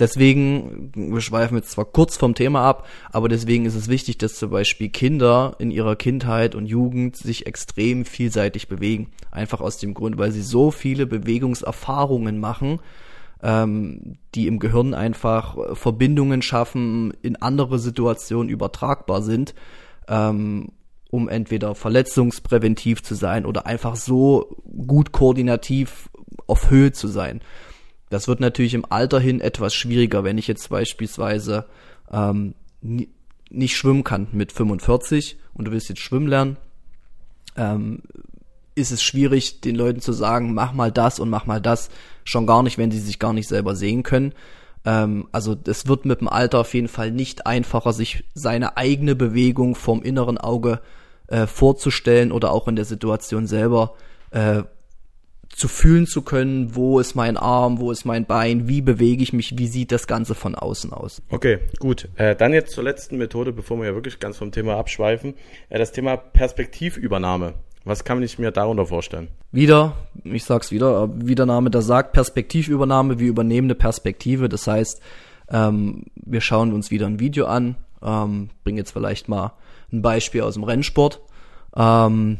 Deswegen, 0.00 0.90
wir 0.94 1.20
schweifen 1.20 1.56
jetzt 1.56 1.72
zwar 1.72 1.84
kurz 1.84 2.16
vom 2.16 2.34
Thema 2.34 2.62
ab, 2.62 2.88
aber 3.12 3.28
deswegen 3.28 3.66
ist 3.66 3.74
es 3.74 3.88
wichtig, 3.88 4.16
dass 4.16 4.34
zum 4.34 4.50
Beispiel 4.50 4.88
Kinder 4.88 5.54
in 5.58 5.70
ihrer 5.70 5.94
Kindheit 5.94 6.54
und 6.54 6.64
Jugend 6.64 7.18
sich 7.18 7.46
extrem 7.46 8.06
vielseitig 8.06 8.66
bewegen. 8.66 9.08
Einfach 9.30 9.60
aus 9.60 9.76
dem 9.76 9.92
Grund, 9.92 10.16
weil 10.16 10.32
sie 10.32 10.40
so 10.40 10.70
viele 10.70 11.06
Bewegungserfahrungen 11.06 12.40
machen, 12.40 12.80
ähm, 13.42 14.16
die 14.34 14.46
im 14.46 14.58
Gehirn 14.58 14.94
einfach 14.94 15.76
Verbindungen 15.76 16.40
schaffen, 16.40 17.12
in 17.20 17.36
andere 17.36 17.78
Situationen 17.78 18.48
übertragbar 18.48 19.20
sind, 19.20 19.54
ähm, 20.08 20.68
um 21.10 21.28
entweder 21.28 21.74
verletzungspräventiv 21.74 23.02
zu 23.02 23.14
sein 23.14 23.44
oder 23.44 23.66
einfach 23.66 23.96
so 23.96 24.56
gut 24.86 25.12
koordinativ 25.12 26.08
auf 26.46 26.70
Höhe 26.70 26.92
zu 26.92 27.06
sein. 27.06 27.42
Das 28.10 28.28
wird 28.28 28.40
natürlich 28.40 28.74
im 28.74 28.84
Alter 28.90 29.20
hin 29.20 29.40
etwas 29.40 29.74
schwieriger, 29.74 30.24
wenn 30.24 30.36
ich 30.36 30.48
jetzt 30.48 30.68
beispielsweise 30.68 31.64
ähm, 32.12 32.54
nicht 33.50 33.76
schwimmen 33.76 34.04
kann 34.04 34.28
mit 34.32 34.52
45 34.52 35.38
und 35.54 35.66
du 35.66 35.70
willst 35.72 35.88
jetzt 35.88 36.00
schwimmen 36.00 36.26
lernen, 36.26 36.56
ähm, 37.56 38.02
ist 38.74 38.90
es 38.90 39.02
schwierig, 39.02 39.60
den 39.60 39.76
Leuten 39.76 40.00
zu 40.00 40.12
sagen, 40.12 40.54
mach 40.54 40.72
mal 40.72 40.90
das 40.90 41.20
und 41.20 41.30
mach 41.30 41.46
mal 41.46 41.60
das. 41.60 41.90
Schon 42.24 42.46
gar 42.46 42.62
nicht, 42.62 42.78
wenn 42.78 42.90
sie 42.90 42.98
sich 42.98 43.18
gar 43.18 43.32
nicht 43.32 43.48
selber 43.48 43.74
sehen 43.74 44.02
können. 44.02 44.32
Ähm, 44.84 45.28
also 45.32 45.56
es 45.66 45.86
wird 45.86 46.04
mit 46.04 46.20
dem 46.20 46.28
Alter 46.28 46.60
auf 46.60 46.74
jeden 46.74 46.88
Fall 46.88 47.10
nicht 47.12 47.46
einfacher, 47.46 47.92
sich 47.92 48.24
seine 48.34 48.76
eigene 48.76 49.14
Bewegung 49.14 49.74
vom 49.74 50.02
inneren 50.02 50.38
Auge 50.38 50.80
äh, 51.26 51.46
vorzustellen 51.46 52.32
oder 52.32 52.52
auch 52.52 52.66
in 52.68 52.76
der 52.76 52.84
Situation 52.84 53.46
selber 53.46 53.94
äh, 54.30 54.62
zu 55.54 55.68
fühlen 55.68 56.06
zu 56.06 56.22
können, 56.22 56.74
wo 56.74 57.00
ist 57.00 57.14
mein 57.14 57.36
Arm, 57.36 57.80
wo 57.80 57.90
ist 57.90 58.04
mein 58.04 58.24
Bein, 58.24 58.68
wie 58.68 58.80
bewege 58.80 59.22
ich 59.22 59.32
mich, 59.32 59.58
wie 59.58 59.66
sieht 59.66 59.92
das 59.92 60.06
Ganze 60.06 60.34
von 60.34 60.54
außen 60.54 60.92
aus. 60.92 61.22
Okay, 61.28 61.58
gut. 61.78 62.08
Äh, 62.16 62.36
dann 62.36 62.52
jetzt 62.52 62.72
zur 62.72 62.84
letzten 62.84 63.18
Methode, 63.18 63.52
bevor 63.52 63.78
wir 63.78 63.86
ja 63.86 63.94
wirklich 63.94 64.20
ganz 64.20 64.38
vom 64.38 64.52
Thema 64.52 64.76
abschweifen. 64.76 65.34
Äh, 65.68 65.78
das 65.78 65.92
Thema 65.92 66.16
Perspektivübernahme. 66.16 67.54
Was 67.84 68.04
kann 68.04 68.22
ich 68.22 68.38
mir 68.38 68.52
darunter 68.52 68.86
vorstellen? 68.86 69.28
Wieder, 69.52 69.96
ich 70.24 70.44
sag's 70.44 70.70
wieder, 70.70 71.10
wie 71.14 71.34
der 71.34 71.46
Name 71.46 71.70
da 71.70 71.82
sagt, 71.82 72.12
Perspektivübernahme, 72.12 73.18
wir 73.18 73.28
übernehmen 73.28 73.66
eine 73.66 73.74
Perspektive. 73.74 74.48
Das 74.48 74.66
heißt, 74.66 75.00
ähm, 75.50 76.04
wir 76.14 76.40
schauen 76.40 76.72
uns 76.72 76.90
wieder 76.90 77.06
ein 77.06 77.20
Video 77.20 77.46
an, 77.46 77.76
ähm, 78.02 78.50
bringen 78.64 78.78
jetzt 78.78 78.92
vielleicht 78.92 79.28
mal 79.28 79.54
ein 79.92 80.02
Beispiel 80.02 80.42
aus 80.42 80.54
dem 80.54 80.64
Rennsport. 80.64 81.20
Ähm, 81.74 82.38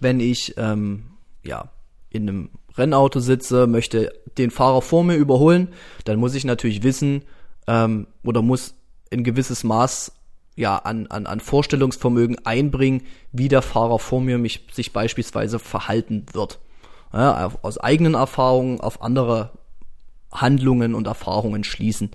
wenn 0.00 0.20
ich 0.20 0.54
ähm, 0.56 1.04
ja 1.44 1.70
in 2.16 2.28
einem 2.28 2.50
Rennauto 2.76 3.20
sitze, 3.20 3.66
möchte 3.66 4.12
den 4.38 4.50
Fahrer 4.50 4.82
vor 4.82 5.04
mir 5.04 5.16
überholen, 5.16 5.68
dann 6.04 6.18
muss 6.18 6.34
ich 6.34 6.44
natürlich 6.44 6.82
wissen 6.82 7.22
ähm, 7.66 8.06
oder 8.24 8.42
muss 8.42 8.74
ein 9.12 9.24
gewisses 9.24 9.64
Maß 9.64 10.12
ja, 10.56 10.76
an, 10.76 11.06
an, 11.08 11.26
an 11.26 11.40
Vorstellungsvermögen 11.40 12.44
einbringen, 12.44 13.02
wie 13.30 13.48
der 13.48 13.62
Fahrer 13.62 13.98
vor 13.98 14.20
mir 14.20 14.38
mich, 14.38 14.66
sich 14.72 14.92
beispielsweise 14.92 15.58
verhalten 15.58 16.26
wird. 16.32 16.58
Ja, 17.12 17.52
aus 17.62 17.78
eigenen 17.78 18.14
Erfahrungen 18.14 18.80
auf 18.80 19.02
andere 19.02 19.50
Handlungen 20.32 20.94
und 20.94 21.06
Erfahrungen 21.06 21.62
schließen, 21.62 22.10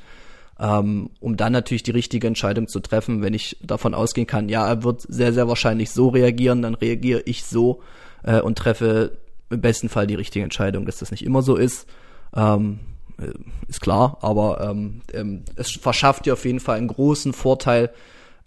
ähm, 0.60 1.12
um 1.20 1.38
dann 1.38 1.54
natürlich 1.54 1.84
die 1.84 1.92
richtige 1.92 2.28
Entscheidung 2.28 2.68
zu 2.68 2.80
treffen. 2.82 3.22
Wenn 3.22 3.34
ich 3.34 3.58
davon 3.62 3.94
ausgehen 3.94 4.28
kann, 4.28 4.50
ja, 4.50 4.68
er 4.68 4.84
wird 4.84 5.02
sehr, 5.08 5.34
sehr 5.34 5.48
wahrscheinlich 5.48 5.92
so 5.92 6.10
reagieren, 6.10 6.62
dann 6.62 6.76
reagiere 6.76 7.22
ich 7.26 7.46
so 7.46 7.82
äh, 8.24 8.42
und 8.42 8.58
treffe 8.58 9.18
im 9.52 9.62
besten 9.62 9.90
Fall 9.90 10.08
die 10.08 10.16
richtige 10.16 10.44
Entscheidung, 10.44 10.86
dass 10.86 11.00
das 11.00 11.12
nicht 11.12 11.24
immer 11.24 11.42
so 11.42 11.56
ist. 11.56 11.88
Ähm, 12.36 12.80
äh, 13.20 13.32
ist 13.68 13.82
klar, 13.82 14.18
aber 14.22 14.62
ähm, 14.62 15.02
ähm, 15.14 15.44
es 15.56 15.72
verschafft 15.72 16.26
dir 16.26 16.34
auf 16.34 16.46
jeden 16.46 16.60
Fall 16.60 16.78
einen 16.78 16.88
großen 16.88 17.34
Vorteil, 17.34 17.92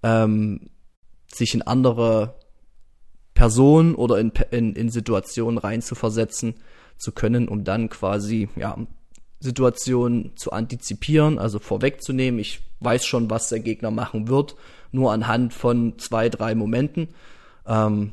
ähm, 0.02 0.70
sich 1.32 1.54
in 1.54 1.62
andere 1.62 2.34
Personen 3.34 3.94
oder 3.94 4.18
in, 4.18 4.32
in, 4.50 4.74
in 4.74 4.90
Situationen 4.90 5.58
reinzuversetzen 5.58 6.54
zu 6.96 7.12
können, 7.12 7.48
um 7.48 7.64
dann 7.64 7.88
quasi 7.88 8.48
ja, 8.56 8.76
Situationen 9.40 10.36
zu 10.36 10.52
antizipieren, 10.52 11.38
also 11.38 11.58
vorwegzunehmen. 11.58 12.40
Ich 12.40 12.62
weiß 12.80 13.04
schon, 13.04 13.30
was 13.30 13.48
der 13.48 13.60
Gegner 13.60 13.90
machen 13.90 14.28
wird, 14.28 14.54
nur 14.92 15.12
anhand 15.12 15.52
von 15.52 15.98
zwei, 15.98 16.28
drei 16.28 16.54
Momenten. 16.54 17.08
Ähm, 17.66 18.12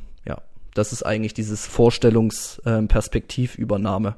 das 0.74 0.92
ist 0.92 1.02
eigentlich 1.02 1.34
dieses 1.34 1.66
Vorstellungsperspektivübernahme, 1.66 4.16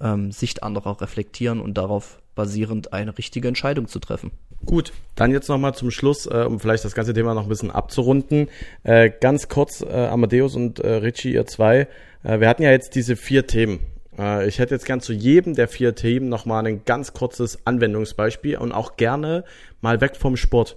ähm, 0.00 0.32
Sicht 0.32 0.62
anderer 0.62 1.00
reflektieren 1.00 1.60
und 1.60 1.78
darauf 1.78 2.18
basierend 2.34 2.92
eine 2.92 3.16
richtige 3.18 3.48
Entscheidung 3.48 3.88
zu 3.88 3.98
treffen. 3.98 4.30
Gut, 4.64 4.92
dann 5.16 5.32
jetzt 5.32 5.48
nochmal 5.48 5.74
zum 5.74 5.90
Schluss, 5.90 6.26
äh, 6.26 6.44
um 6.46 6.60
vielleicht 6.60 6.84
das 6.84 6.94
ganze 6.94 7.12
Thema 7.12 7.34
noch 7.34 7.44
ein 7.44 7.48
bisschen 7.48 7.70
abzurunden. 7.70 8.48
Äh, 8.84 9.10
ganz 9.10 9.48
kurz, 9.48 9.82
äh, 9.82 10.06
Amadeus 10.06 10.54
und 10.54 10.78
äh, 10.78 10.94
Richie, 10.94 11.32
ihr 11.32 11.46
zwei, 11.46 11.88
äh, 12.22 12.40
wir 12.40 12.48
hatten 12.48 12.62
ja 12.62 12.70
jetzt 12.70 12.94
diese 12.94 13.16
vier 13.16 13.46
Themen. 13.46 13.80
Äh, 14.16 14.46
ich 14.46 14.58
hätte 14.58 14.74
jetzt 14.74 14.86
gern 14.86 15.00
zu 15.00 15.12
jedem 15.12 15.54
der 15.54 15.68
vier 15.68 15.94
Themen 15.94 16.28
nochmal 16.28 16.66
ein 16.66 16.84
ganz 16.84 17.12
kurzes 17.12 17.66
Anwendungsbeispiel 17.66 18.56
und 18.56 18.72
auch 18.72 18.96
gerne 18.96 19.44
mal 19.80 20.00
weg 20.00 20.16
vom 20.16 20.36
Sport. 20.36 20.76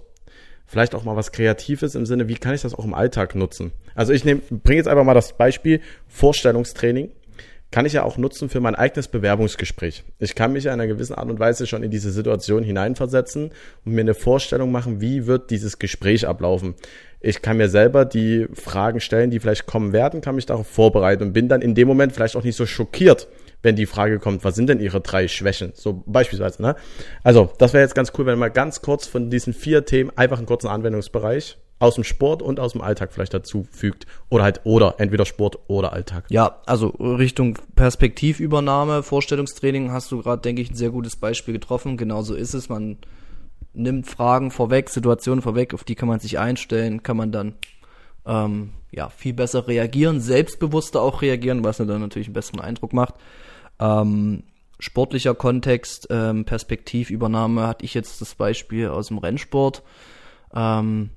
Vielleicht 0.66 0.94
auch 0.94 1.04
mal 1.04 1.16
was 1.16 1.32
Kreatives 1.32 1.94
im 1.94 2.06
Sinne, 2.06 2.28
wie 2.28 2.34
kann 2.34 2.54
ich 2.54 2.62
das 2.62 2.74
auch 2.74 2.84
im 2.84 2.94
Alltag 2.94 3.34
nutzen? 3.34 3.72
Also 3.94 4.12
ich 4.12 4.22
bringe 4.24 4.76
jetzt 4.76 4.88
einfach 4.88 5.04
mal 5.04 5.14
das 5.14 5.36
Beispiel 5.36 5.80
Vorstellungstraining 6.08 7.10
kann 7.70 7.84
ich 7.84 7.94
ja 7.94 8.04
auch 8.04 8.16
nutzen 8.16 8.48
für 8.48 8.60
mein 8.60 8.74
eigenes 8.74 9.08
Bewerbungsgespräch. 9.08 10.04
Ich 10.18 10.34
kann 10.34 10.52
mich 10.52 10.66
in 10.66 10.70
einer 10.70 10.86
gewissen 10.86 11.14
Art 11.14 11.28
und 11.28 11.40
Weise 11.40 11.66
schon 11.66 11.82
in 11.82 11.90
diese 11.90 12.10
Situation 12.10 12.62
hineinversetzen 12.62 13.50
und 13.84 13.92
mir 13.92 14.02
eine 14.02 14.14
Vorstellung 14.14 14.70
machen, 14.70 15.00
wie 15.00 15.26
wird 15.26 15.50
dieses 15.50 15.78
Gespräch 15.78 16.26
ablaufen. 16.26 16.74
Ich 17.20 17.42
kann 17.42 17.56
mir 17.56 17.68
selber 17.68 18.04
die 18.04 18.46
Fragen 18.54 19.00
stellen, 19.00 19.30
die 19.30 19.40
vielleicht 19.40 19.66
kommen 19.66 19.92
werden, 19.92 20.20
kann 20.20 20.36
mich 20.36 20.46
darauf 20.46 20.68
vorbereiten 20.68 21.24
und 21.24 21.32
bin 21.32 21.48
dann 21.48 21.60
in 21.60 21.74
dem 21.74 21.88
Moment 21.88 22.12
vielleicht 22.12 22.36
auch 22.36 22.44
nicht 22.44 22.56
so 22.56 22.66
schockiert, 22.66 23.26
wenn 23.62 23.76
die 23.76 23.86
Frage 23.86 24.18
kommt, 24.18 24.44
was 24.44 24.54
sind 24.54 24.68
denn 24.68 24.80
Ihre 24.80 25.00
drei 25.00 25.28
Schwächen? 25.28 25.72
So 25.74 26.02
beispielsweise, 26.06 26.62
ne? 26.62 26.76
Also, 27.22 27.52
das 27.58 27.72
wäre 27.72 27.82
jetzt 27.82 27.94
ganz 27.94 28.12
cool, 28.16 28.26
wenn 28.26 28.38
man 28.38 28.52
ganz 28.52 28.82
kurz 28.82 29.06
von 29.06 29.30
diesen 29.30 29.52
vier 29.52 29.84
Themen 29.84 30.10
einfach 30.16 30.38
einen 30.38 30.46
kurzen 30.46 30.68
Anwendungsbereich 30.68 31.58
aus 31.78 31.96
dem 31.96 32.04
Sport 32.04 32.42
und 32.42 32.58
aus 32.58 32.72
dem 32.72 32.80
Alltag 32.80 33.12
vielleicht 33.12 33.34
dazu 33.34 33.66
fügt. 33.70 34.06
Oder 34.30 34.44
halt, 34.44 34.60
oder, 34.64 34.94
entweder 34.98 35.26
Sport 35.26 35.58
oder 35.68 35.92
Alltag. 35.92 36.24
Ja, 36.30 36.62
also 36.66 36.88
Richtung 36.88 37.58
Perspektivübernahme, 37.74 39.02
Vorstellungstraining 39.02 39.92
hast 39.92 40.10
du 40.10 40.22
gerade, 40.22 40.40
denke 40.42 40.62
ich, 40.62 40.70
ein 40.70 40.76
sehr 40.76 40.90
gutes 40.90 41.16
Beispiel 41.16 41.52
getroffen. 41.54 41.96
Genauso 41.96 42.34
ist 42.34 42.54
es. 42.54 42.68
Man 42.68 42.98
nimmt 43.74 44.06
Fragen 44.06 44.50
vorweg, 44.50 44.88
Situationen 44.88 45.42
vorweg, 45.42 45.74
auf 45.74 45.84
die 45.84 45.94
kann 45.94 46.08
man 46.08 46.18
sich 46.18 46.38
einstellen, 46.38 47.02
kann 47.02 47.16
man 47.16 47.30
dann 47.30 47.54
ähm, 48.26 48.72
ja 48.90 49.08
viel 49.08 49.34
besser 49.34 49.68
reagieren, 49.68 50.20
selbstbewusster 50.20 51.00
auch 51.00 51.22
reagieren, 51.22 51.64
was 51.64 51.78
dann 51.78 52.00
natürlich 52.00 52.28
einen 52.28 52.34
besseren 52.34 52.60
Eindruck 52.60 52.92
macht. 52.92 53.14
Ähm, 53.78 54.44
sportlicher 54.78 55.34
Kontext, 55.34 56.08
ähm, 56.10 56.44
Perspektivübernahme 56.44 57.66
hatte 57.66 57.84
ich 57.84 57.94
jetzt 57.94 58.20
das 58.20 58.34
Beispiel 58.34 58.88
aus 58.88 59.08
dem 59.08 59.18
Rennsport. 59.18 59.82
Ähm, 60.54 61.10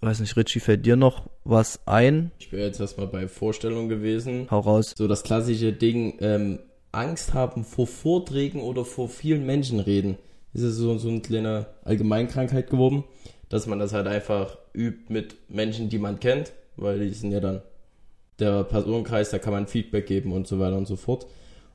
weiß 0.00 0.20
nicht, 0.20 0.36
Richie, 0.36 0.60
fällt 0.60 0.86
dir 0.86 0.96
noch 0.96 1.28
was 1.44 1.86
ein? 1.86 2.32
Ich 2.38 2.52
wäre 2.52 2.66
jetzt 2.66 2.80
erstmal 2.80 3.06
bei 3.06 3.28
Vorstellung 3.28 3.88
gewesen. 3.88 4.48
Hau 4.50 4.60
raus. 4.60 4.94
So 4.96 5.08
das 5.08 5.22
klassische 5.22 5.72
Ding, 5.72 6.14
ähm, 6.20 6.60
Angst 6.92 7.34
haben 7.34 7.64
vor 7.64 7.86
Vorträgen 7.86 8.60
oder 8.60 8.84
vor 8.84 9.08
vielen 9.08 9.46
Menschen 9.46 9.80
reden. 9.80 10.16
Ist 10.52 10.62
es 10.62 10.76
so, 10.76 10.96
so 10.98 11.08
eine 11.08 11.20
kleine 11.20 11.66
Allgemeinkrankheit 11.84 12.70
geworden, 12.70 13.04
dass 13.50 13.66
man 13.66 13.78
das 13.78 13.92
halt 13.92 14.06
einfach 14.06 14.56
übt 14.72 15.12
mit 15.12 15.36
Menschen, 15.50 15.90
die 15.90 15.98
man 15.98 16.18
kennt, 16.18 16.52
weil 16.76 17.00
die 17.00 17.10
sind 17.10 17.32
ja 17.32 17.40
dann 17.40 17.60
der 18.38 18.64
Personenkreis, 18.64 19.30
da 19.30 19.38
kann 19.38 19.52
man 19.52 19.66
Feedback 19.66 20.06
geben 20.06 20.32
und 20.32 20.46
so 20.46 20.58
weiter 20.58 20.78
und 20.78 20.86
so 20.86 20.96
fort. 20.96 21.26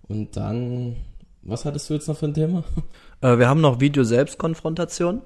Und 0.07 0.35
dann, 0.35 0.95
was 1.43 1.65
hattest 1.65 1.89
du 1.89 1.93
jetzt 1.93 2.07
noch 2.07 2.17
für 2.17 2.25
ein 2.25 2.33
Thema? 2.33 2.63
Äh, 3.21 3.39
wir 3.39 3.47
haben 3.47 3.61
noch 3.61 3.79
Video-Selbstkonfrontation. 3.79 5.21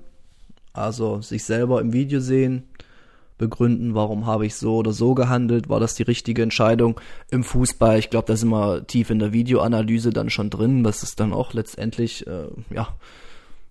Also 0.74 1.22
sich 1.22 1.44
selber 1.44 1.82
im 1.82 1.92
Video 1.92 2.20
sehen, 2.20 2.68
begründen, 3.40 3.96
warum 3.96 4.28
habe 4.28 4.46
ich 4.46 4.54
so 4.54 4.78
oder 4.78 4.92
so 4.92 5.16
gehandelt, 5.16 5.70
war 5.70 5.80
das 5.80 5.96
die 5.96 6.04
richtige 6.04 6.44
Entscheidung 6.44 7.02
im 7.32 7.44
Fußball. 7.44 7.98
Ich 7.98 8.12
glaube, 8.12 8.28
da 8.28 8.36
sind 8.36 8.50
wir 8.50 8.86
tief 8.86 9.10
in 9.10 9.18
der 9.18 9.34
Videoanalyse 9.34 10.12
dann 10.12 10.30
schon 10.30 10.52
drin. 10.52 10.84
Das 10.84 11.02
ist 11.02 11.20
dann 11.20 11.34
auch 11.34 11.54
letztendlich, 11.54 12.28
äh, 12.28 12.48
ja, 12.70 12.90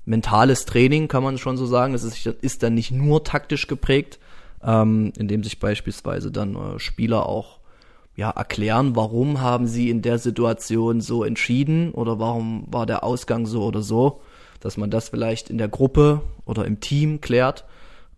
mentales 0.08 0.64
Training, 0.64 1.06
kann 1.06 1.22
man 1.22 1.38
schon 1.38 1.56
so 1.56 1.66
sagen. 1.66 1.92
Das 1.92 2.02
ist, 2.02 2.26
ist 2.26 2.62
dann 2.62 2.74
nicht 2.74 2.90
nur 2.90 3.24
taktisch 3.24 3.66
geprägt, 3.66 4.18
ähm, 4.64 5.12
indem 5.18 5.44
sich 5.44 5.60
beispielsweise 5.60 6.32
dann 6.32 6.56
äh, 6.56 6.78
Spieler 6.78 7.26
auch 7.26 7.58
ja, 8.16 8.30
erklären, 8.30 8.96
warum 8.96 9.40
haben 9.40 9.68
sie 9.68 9.90
in 9.90 10.02
der 10.02 10.18
Situation 10.18 11.00
so 11.00 11.22
entschieden 11.22 11.92
oder 11.92 12.18
warum 12.18 12.66
war 12.68 12.84
der 12.84 13.04
Ausgang 13.04 13.46
so 13.46 13.62
oder 13.62 13.82
so, 13.82 14.20
dass 14.58 14.76
man 14.76 14.90
das 14.90 15.10
vielleicht 15.10 15.50
in 15.50 15.58
der 15.58 15.68
Gruppe 15.68 16.22
oder 16.44 16.64
im 16.64 16.80
Team 16.80 17.20
klärt 17.20 17.64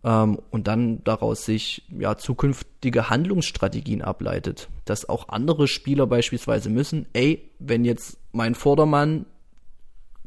ähm, 0.03 0.39
und 0.51 0.69
dann 0.69 1.05
daraus 1.05 1.45
sich 1.45 1.83
ja 1.91 2.17
zukünftige 2.17 3.11
Handlungsstrategien 3.11 4.01
ableitet, 4.01 4.69
dass 4.87 5.07
auch 5.07 5.29
andere 5.29 5.69
Spieler 5.69 6.07
beispielsweise 6.07 6.71
müssen, 6.71 7.05
ey, 7.13 7.51
wenn 7.59 7.85
jetzt 7.85 8.17
mein 8.33 8.55
Vordermann 8.55 9.27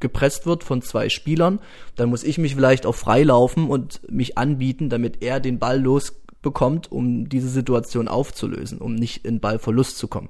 gepresst 0.03 0.45
wird 0.45 0.63
von 0.63 0.83
zwei 0.83 1.09
Spielern, 1.09 1.59
dann 1.95 2.09
muss 2.09 2.23
ich 2.23 2.37
mich 2.37 2.53
vielleicht 2.53 2.85
auch 2.85 2.93
freilaufen 2.93 3.67
und 3.67 4.01
mich 4.11 4.37
anbieten, 4.37 4.89
damit 4.89 5.23
er 5.23 5.39
den 5.39 5.57
Ball 5.57 5.81
losbekommt, 5.81 6.91
um 6.91 7.27
diese 7.27 7.49
Situation 7.49 8.07
aufzulösen, 8.07 8.77
um 8.77 8.93
nicht 8.93 9.25
in 9.25 9.39
Ballverlust 9.39 9.97
zu 9.97 10.07
kommen. 10.07 10.29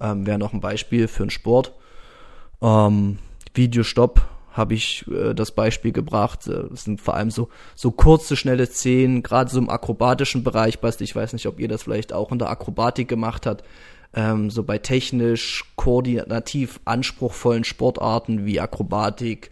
Ähm, 0.00 0.26
Wäre 0.26 0.38
noch 0.38 0.54
ein 0.54 0.60
Beispiel 0.60 1.08
für 1.08 1.24
einen 1.24 1.30
Sport. 1.30 1.74
Ähm, 2.62 3.18
Videostopp 3.52 4.22
habe 4.52 4.74
ich 4.74 5.04
äh, 5.08 5.34
das 5.34 5.52
Beispiel 5.52 5.92
gebracht. 5.92 6.46
Äh, 6.46 6.64
das 6.70 6.84
sind 6.84 7.00
vor 7.00 7.14
allem 7.14 7.30
so, 7.30 7.48
so 7.74 7.90
kurze, 7.90 8.36
schnelle 8.36 8.66
Szenen, 8.66 9.22
gerade 9.22 9.50
so 9.50 9.58
im 9.58 9.68
akrobatischen 9.68 10.44
Bereich, 10.44 10.80
Basti, 10.80 11.04
ich 11.04 11.16
weiß 11.16 11.32
nicht, 11.32 11.46
ob 11.46 11.58
ihr 11.58 11.68
das 11.68 11.82
vielleicht 11.82 12.12
auch 12.12 12.32
in 12.32 12.38
der 12.38 12.50
Akrobatik 12.50 13.08
gemacht 13.08 13.46
habt, 13.46 13.64
ähm, 14.14 14.50
so 14.50 14.62
bei 14.62 14.78
technisch, 14.78 15.64
koordinativ 15.76 16.80
anspruchsvollen 16.84 17.64
Sportarten 17.64 18.44
wie 18.44 18.60
Akrobatik, 18.60 19.50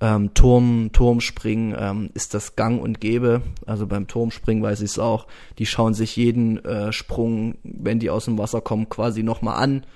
ähm, 0.00 0.34
Turm, 0.34 0.90
Turmspringen 0.92 1.76
ähm, 1.78 2.10
ist 2.14 2.34
das 2.34 2.56
Gang 2.56 2.82
und 2.82 3.00
Gäbe. 3.00 3.42
Also 3.66 3.86
beim 3.86 4.08
Turmspringen 4.08 4.62
weiß 4.62 4.80
ich 4.80 4.90
es 4.90 4.98
auch. 4.98 5.26
Die 5.58 5.66
schauen 5.66 5.94
sich 5.94 6.16
jeden 6.16 6.64
äh, 6.64 6.92
Sprung, 6.92 7.56
wenn 7.62 8.00
die 8.00 8.10
aus 8.10 8.24
dem 8.24 8.38
Wasser 8.38 8.60
kommen, 8.60 8.88
quasi 8.88 9.22
nochmal 9.22 9.62
an 9.62 9.86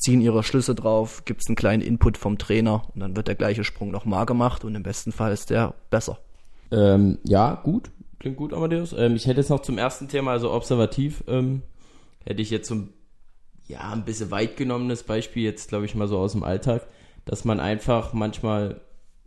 ziehen 0.00 0.20
ihre 0.20 0.42
Schlüsse 0.42 0.74
drauf, 0.74 1.24
gibt 1.24 1.42
es 1.42 1.48
einen 1.48 1.56
kleinen 1.56 1.82
Input 1.82 2.16
vom 2.16 2.38
Trainer 2.38 2.82
und 2.94 3.00
dann 3.00 3.16
wird 3.16 3.28
der 3.28 3.34
gleiche 3.34 3.64
Sprung 3.64 3.90
nochmal 3.90 4.26
gemacht 4.26 4.64
und 4.64 4.74
im 4.74 4.82
besten 4.82 5.12
Fall 5.12 5.32
ist 5.32 5.50
der 5.50 5.74
besser. 5.90 6.18
Ähm, 6.72 7.18
ja, 7.24 7.60
gut. 7.62 7.90
Klingt 8.18 8.36
gut, 8.36 8.52
Amadeus. 8.52 8.94
Ähm, 8.96 9.14
ich 9.16 9.26
hätte 9.26 9.40
jetzt 9.40 9.50
noch 9.50 9.60
zum 9.60 9.78
ersten 9.78 10.08
Thema, 10.08 10.32
also 10.32 10.52
observativ, 10.52 11.22
ähm, 11.28 11.62
hätte 12.24 12.42
ich 12.42 12.50
jetzt 12.50 12.68
so 12.68 12.74
ein, 12.76 12.88
ja, 13.70 13.92
ein 13.92 14.04
bisschen 14.04 14.30
weit 14.30 14.56
genommenes 14.56 15.04
Beispiel, 15.04 15.44
jetzt 15.44 15.68
glaube 15.68 15.84
ich 15.84 15.94
mal 15.94 16.08
so 16.08 16.18
aus 16.18 16.32
dem 16.32 16.42
Alltag, 16.42 16.86
dass 17.24 17.44
man 17.44 17.60
einfach 17.60 18.12
manchmal, 18.12 18.80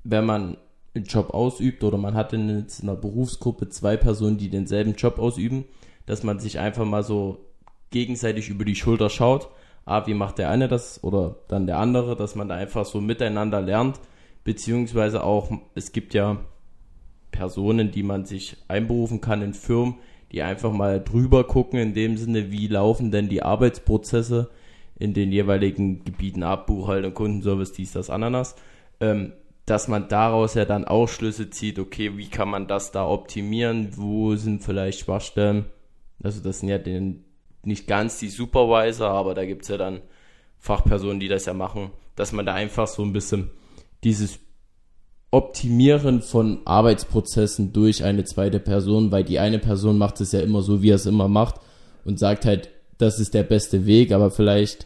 wenn 0.04 0.26
man 0.26 0.58
einen 0.94 1.06
Job 1.06 1.34
ausübt 1.34 1.84
oder 1.84 1.98
man 1.98 2.14
hat 2.14 2.34
in 2.34 2.68
einer 2.82 2.96
Berufsgruppe 2.96 3.70
zwei 3.70 3.98
Personen, 3.98 4.38
die 4.38 4.50
denselben 4.50 4.96
Job 4.96 5.18
ausüben, 5.18 5.66
dass 6.06 6.24
man 6.24 6.40
sich 6.40 6.60
einfach 6.60 6.86
mal 6.86 7.04
so 7.04 7.46
gegenseitig 7.90 8.50
über 8.50 8.66
die 8.66 8.76
Schulter 8.76 9.10
schaut. 9.10 9.50
Ah, 9.86 10.06
wie 10.08 10.14
macht 10.14 10.38
der 10.38 10.50
eine 10.50 10.68
das 10.68 11.04
oder 11.04 11.38
dann 11.48 11.66
der 11.66 11.80
andere, 11.80 12.16
dass 12.16 12.36
man 12.36 12.50
da 12.50 12.56
einfach 12.56 12.86
so 12.86 13.02
miteinander 13.02 13.62
lernt, 13.62 14.00
beziehungsweise 14.44 15.24
auch, 15.24 15.52
es 15.76 15.92
gibt 15.92 16.14
ja 16.14 16.38
Personen, 17.32 17.92
die 17.92 18.04
man 18.04 18.26
sich 18.26 18.58
einberufen 18.68 19.20
kann 19.22 19.42
in 19.42 19.54
Firmen, 19.54 19.96
die 20.34 20.42
einfach 20.42 20.72
mal 20.72 21.02
drüber 21.02 21.44
gucken, 21.44 21.80
in 21.80 21.94
dem 21.94 22.18
Sinne, 22.18 22.52
wie 22.52 22.68
laufen 22.68 23.12
denn 23.12 23.30
die 23.30 23.44
Arbeitsprozesse 23.44 24.50
in 24.98 25.14
den 25.14 25.32
jeweiligen 25.32 26.04
Gebieten 26.04 26.44
ab, 26.44 26.68
Buchhaltung, 26.68 27.14
Kundenservice, 27.14 27.74
dies, 27.74 27.92
das, 27.92 28.10
Ananas, 28.10 28.56
ähm, 29.00 29.34
dass 29.66 29.88
man 29.88 30.08
daraus 30.08 30.56
ja 30.56 30.66
dann 30.66 30.86
auch 30.86 31.08
Schlüsse 31.08 31.50
zieht, 31.50 31.80
okay, 31.80 32.18
wie 32.18 32.30
kann 32.30 32.50
man 32.50 32.68
das 32.68 32.92
da 32.92 33.08
optimieren, 33.08 33.96
wo 33.96 34.36
sind 34.36 34.64
vielleicht 34.64 35.00
Schwachstellen, 35.00 35.66
also 36.24 36.42
das 36.42 36.60
sind 36.60 36.70
ja 36.70 36.80
den, 36.80 37.24
nicht 37.64 37.88
ganz 37.88 38.20
die 38.20 38.30
Supervisor, 38.30 39.10
aber 39.10 39.36
da 39.36 39.46
gibt 39.46 39.62
es 39.64 39.70
ja 39.70 39.78
dann 39.78 40.02
Fachpersonen, 40.58 41.20
die 41.20 41.28
das 41.28 41.46
ja 41.46 41.54
machen, 41.54 41.92
dass 42.16 42.32
man 42.32 42.46
da 42.46 42.54
einfach 42.54 42.88
so 42.88 43.04
ein 43.04 43.14
bisschen 43.14 43.52
dieses 44.04 44.40
Optimieren 45.34 46.22
von 46.22 46.60
Arbeitsprozessen 46.64 47.74
durch 47.74 48.04
eine 48.04 48.24
zweite 48.24 48.60
Person, 48.60 49.12
weil 49.12 49.24
die 49.24 49.40
eine 49.40 49.58
Person 49.58 49.98
macht 49.98 50.22
es 50.22 50.32
ja 50.32 50.42
immer 50.42 50.62
so, 50.62 50.84
wie 50.84 50.92
er 50.92 50.98
es 50.98 51.08
immer 51.08 51.28
macht 51.28 51.56
und 52.06 52.20
sagt 52.20 52.46
halt, 52.46 52.70
das 53.00 53.20
ist 53.20 53.34
der 53.34 53.42
beste 53.42 53.88
Weg, 53.88 54.12
aber 54.12 54.30
vielleicht 54.30 54.86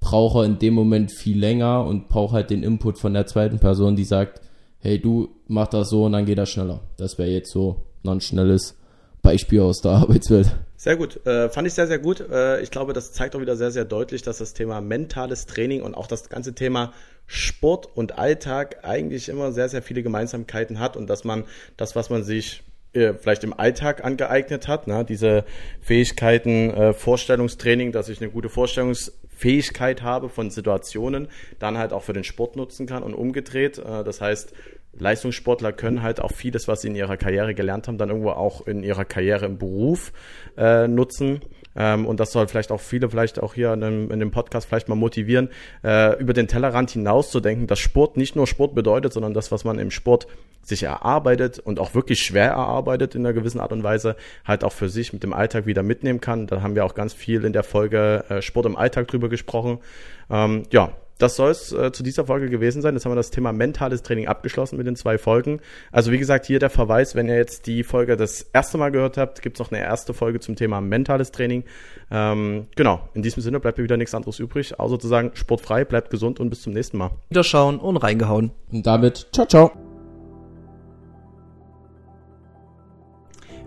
braucht 0.00 0.36
er 0.36 0.44
in 0.44 0.58
dem 0.58 0.72
Moment 0.72 1.12
viel 1.12 1.38
länger 1.38 1.84
und 1.84 2.08
braucht 2.08 2.32
halt 2.32 2.48
den 2.48 2.62
Input 2.62 2.98
von 2.98 3.12
der 3.12 3.26
zweiten 3.26 3.58
Person, 3.58 3.94
die 3.94 4.04
sagt, 4.04 4.40
hey, 4.78 4.98
du 4.98 5.28
mach 5.46 5.68
das 5.68 5.90
so 5.90 6.06
und 6.06 6.12
dann 6.12 6.24
geht 6.24 6.38
das 6.38 6.48
schneller. 6.48 6.80
Das 6.96 7.18
wäre 7.18 7.28
jetzt 7.28 7.52
so 7.52 7.82
ein 8.06 8.22
schnelles 8.22 8.74
Beispiel 9.22 9.60
aus 9.60 9.80
der 9.80 9.92
Arbeitswelt. 9.92 10.56
Sehr 10.76 10.96
gut, 10.96 11.24
äh, 11.26 11.48
fand 11.48 11.68
ich 11.68 11.74
sehr, 11.74 11.86
sehr 11.86 12.00
gut. 12.00 12.20
Äh, 12.28 12.60
ich 12.60 12.70
glaube, 12.72 12.92
das 12.92 13.12
zeigt 13.12 13.36
auch 13.36 13.40
wieder 13.40 13.56
sehr, 13.56 13.70
sehr 13.70 13.84
deutlich, 13.84 14.22
dass 14.22 14.38
das 14.38 14.52
Thema 14.52 14.80
mentales 14.80 15.46
Training 15.46 15.82
und 15.82 15.94
auch 15.94 16.08
das 16.08 16.28
ganze 16.28 16.54
Thema 16.54 16.92
Sport 17.26 17.88
und 17.94 18.18
Alltag 18.18 18.78
eigentlich 18.82 19.28
immer 19.28 19.52
sehr, 19.52 19.68
sehr 19.68 19.82
viele 19.82 20.02
Gemeinsamkeiten 20.02 20.80
hat 20.80 20.96
und 20.96 21.08
dass 21.08 21.22
man 21.22 21.44
das, 21.76 21.94
was 21.94 22.10
man 22.10 22.24
sich 22.24 22.64
äh, 22.94 23.14
vielleicht 23.14 23.44
im 23.44 23.58
Alltag 23.58 24.04
angeeignet 24.04 24.68
hat, 24.68 24.86
ne? 24.86 25.04
diese 25.04 25.44
Fähigkeiten, 25.80 26.70
äh, 26.70 26.92
Vorstellungstraining, 26.92 27.92
dass 27.92 28.08
ich 28.08 28.20
eine 28.20 28.30
gute 28.30 28.50
Vorstellungsfähigkeit 28.50 30.02
habe 30.02 30.28
von 30.28 30.50
Situationen, 30.50 31.28
dann 31.58 31.78
halt 31.78 31.92
auch 31.92 32.02
für 32.02 32.12
den 32.12 32.24
Sport 32.24 32.56
nutzen 32.56 32.86
kann 32.86 33.02
und 33.02 33.14
umgedreht. 33.14 33.78
Äh, 33.78 34.04
das 34.04 34.20
heißt, 34.20 34.52
Leistungssportler 34.98 35.72
können 35.72 36.02
halt 36.02 36.20
auch 36.20 36.32
vieles, 36.32 36.68
was 36.68 36.82
sie 36.82 36.88
in 36.88 36.94
ihrer 36.94 37.16
Karriere 37.16 37.54
gelernt 37.54 37.88
haben, 37.88 37.98
dann 37.98 38.10
irgendwo 38.10 38.30
auch 38.30 38.66
in 38.66 38.82
ihrer 38.82 39.04
Karriere 39.04 39.46
im 39.46 39.58
Beruf 39.58 40.12
äh, 40.56 40.86
nutzen. 40.86 41.40
Ähm, 41.74 42.06
und 42.06 42.20
das 42.20 42.32
soll 42.32 42.48
vielleicht 42.48 42.70
auch 42.70 42.80
viele 42.80 43.08
vielleicht 43.08 43.42
auch 43.42 43.54
hier 43.54 43.72
in 43.72 43.80
dem, 43.80 44.10
in 44.10 44.20
dem 44.20 44.30
Podcast 44.30 44.66
vielleicht 44.68 44.88
mal 44.88 44.94
motivieren, 44.94 45.48
äh, 45.82 46.18
über 46.20 46.34
den 46.34 46.48
Tellerrand 46.48 46.90
hinaus 46.90 47.30
zu 47.30 47.40
denken, 47.40 47.66
dass 47.66 47.78
Sport 47.78 48.16
nicht 48.16 48.36
nur 48.36 48.46
Sport 48.46 48.74
bedeutet, 48.74 49.12
sondern 49.12 49.32
das, 49.32 49.50
was 49.50 49.64
man 49.64 49.78
im 49.78 49.90
Sport 49.90 50.26
sich 50.62 50.84
erarbeitet 50.84 51.58
und 51.58 51.80
auch 51.80 51.94
wirklich 51.94 52.20
schwer 52.20 52.50
erarbeitet 52.50 53.14
in 53.14 53.24
einer 53.26 53.32
gewissen 53.32 53.60
Art 53.60 53.72
und 53.72 53.82
Weise, 53.82 54.16
halt 54.44 54.62
auch 54.62 54.72
für 54.72 54.88
sich 54.88 55.12
mit 55.12 55.22
dem 55.22 55.32
Alltag 55.32 55.66
wieder 55.66 55.82
mitnehmen 55.82 56.20
kann. 56.20 56.46
Da 56.46 56.62
haben 56.62 56.74
wir 56.74 56.84
auch 56.84 56.94
ganz 56.94 57.14
viel 57.14 57.44
in 57.44 57.52
der 57.52 57.64
Folge 57.64 58.24
äh, 58.28 58.42
Sport 58.42 58.66
im 58.66 58.76
Alltag 58.76 59.08
drüber 59.08 59.28
gesprochen. 59.28 59.78
Ähm, 60.30 60.64
ja, 60.70 60.92
das 61.22 61.36
soll 61.36 61.50
es 61.50 61.72
äh, 61.72 61.92
zu 61.92 62.02
dieser 62.02 62.26
Folge 62.26 62.48
gewesen 62.50 62.82
sein. 62.82 62.94
Jetzt 62.94 63.04
haben 63.04 63.12
wir 63.12 63.16
das 63.16 63.30
Thema 63.30 63.52
mentales 63.52 64.02
Training 64.02 64.26
abgeschlossen 64.26 64.76
mit 64.76 64.86
den 64.86 64.96
zwei 64.96 65.18
Folgen. 65.18 65.60
Also 65.92 66.10
wie 66.10 66.18
gesagt, 66.18 66.46
hier 66.46 66.58
der 66.58 66.70
Verweis, 66.70 67.14
wenn 67.14 67.28
ihr 67.28 67.36
jetzt 67.36 67.66
die 67.66 67.84
Folge 67.84 68.16
das 68.16 68.42
erste 68.52 68.78
Mal 68.78 68.90
gehört 68.90 69.16
habt, 69.16 69.40
gibt 69.42 69.56
es 69.56 69.60
noch 69.60 69.70
eine 69.70 69.82
erste 69.82 70.14
Folge 70.14 70.40
zum 70.40 70.56
Thema 70.56 70.80
mentales 70.80 71.30
Training. 71.30 71.64
Ähm, 72.10 72.66
genau, 72.74 73.08
in 73.14 73.22
diesem 73.22 73.42
Sinne 73.42 73.60
bleibt 73.60 73.78
mir 73.78 73.84
wieder 73.84 73.96
nichts 73.96 74.14
anderes 74.14 74.38
übrig, 74.38 74.78
außer 74.78 74.98
zu 74.98 75.08
sagen, 75.08 75.30
sportfrei, 75.34 75.84
bleibt 75.84 76.10
gesund 76.10 76.40
und 76.40 76.50
bis 76.50 76.62
zum 76.62 76.72
nächsten 76.72 76.98
Mal. 76.98 77.10
Wiederschauen 77.30 77.78
und 77.78 77.96
reingehauen. 77.96 78.50
Und 78.72 78.86
damit, 78.86 79.28
ciao, 79.32 79.46
ciao. 79.46 79.91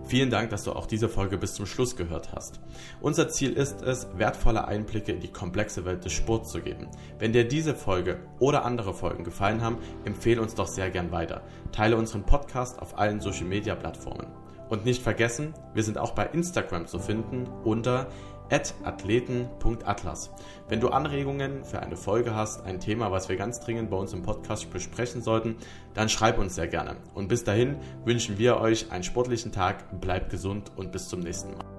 Vielen 0.07 0.29
Dank, 0.29 0.51
dass 0.51 0.63
du 0.63 0.71
auch 0.71 0.85
diese 0.85 1.09
Folge 1.09 1.37
bis 1.37 1.55
zum 1.55 1.65
Schluss 1.65 1.95
gehört 1.95 2.31
hast. 2.31 2.59
Unser 3.01 3.27
Ziel 3.29 3.53
ist 3.53 3.81
es, 3.81 4.07
wertvolle 4.15 4.67
Einblicke 4.67 5.11
in 5.11 5.19
die 5.19 5.31
komplexe 5.31 5.83
Welt 5.83 6.05
des 6.05 6.13
Sports 6.13 6.51
zu 6.51 6.61
geben. 6.61 6.87
Wenn 7.17 7.33
dir 7.33 7.47
diese 7.47 7.73
Folge 7.73 8.19
oder 8.39 8.65
andere 8.65 8.93
Folgen 8.93 9.23
gefallen 9.23 9.61
haben, 9.61 9.77
empfehle 10.05 10.41
uns 10.41 10.53
doch 10.53 10.67
sehr 10.67 10.91
gern 10.91 11.11
weiter. 11.11 11.41
Teile 11.71 11.97
unseren 11.97 12.23
Podcast 12.23 12.79
auf 12.79 12.99
allen 12.99 13.19
Social 13.19 13.45
Media 13.45 13.73
Plattformen. 13.73 14.27
Und 14.69 14.85
nicht 14.85 15.01
vergessen, 15.01 15.53
wir 15.73 15.83
sind 15.83 15.97
auch 15.97 16.11
bei 16.11 16.25
Instagram 16.27 16.85
zu 16.85 16.99
finden 16.99 17.47
unter 17.63 18.07
athleten.atlas. 18.49 20.31
Wenn 20.67 20.79
du 20.79 20.89
Anregungen 20.89 21.63
für 21.63 21.79
eine 21.79 21.95
Folge 21.95 22.35
hast, 22.35 22.63
ein 22.65 22.79
Thema, 22.79 23.11
was 23.11 23.29
wir 23.29 23.35
ganz 23.35 23.59
dringend 23.59 23.89
bei 23.89 23.97
uns 23.97 24.13
im 24.13 24.23
Podcast 24.23 24.71
besprechen 24.71 25.21
sollten, 25.21 25.55
dann 25.93 26.09
schreib 26.09 26.37
uns 26.37 26.55
sehr 26.55 26.67
gerne. 26.67 26.97
Und 27.13 27.27
bis 27.27 27.43
dahin 27.43 27.77
wünschen 28.03 28.37
wir 28.37 28.57
euch 28.57 28.91
einen 28.91 29.03
sportlichen 29.03 29.51
Tag, 29.51 29.99
bleibt 29.99 30.29
gesund 30.29 30.71
und 30.75 30.91
bis 30.91 31.07
zum 31.07 31.19
nächsten 31.19 31.51
Mal. 31.51 31.74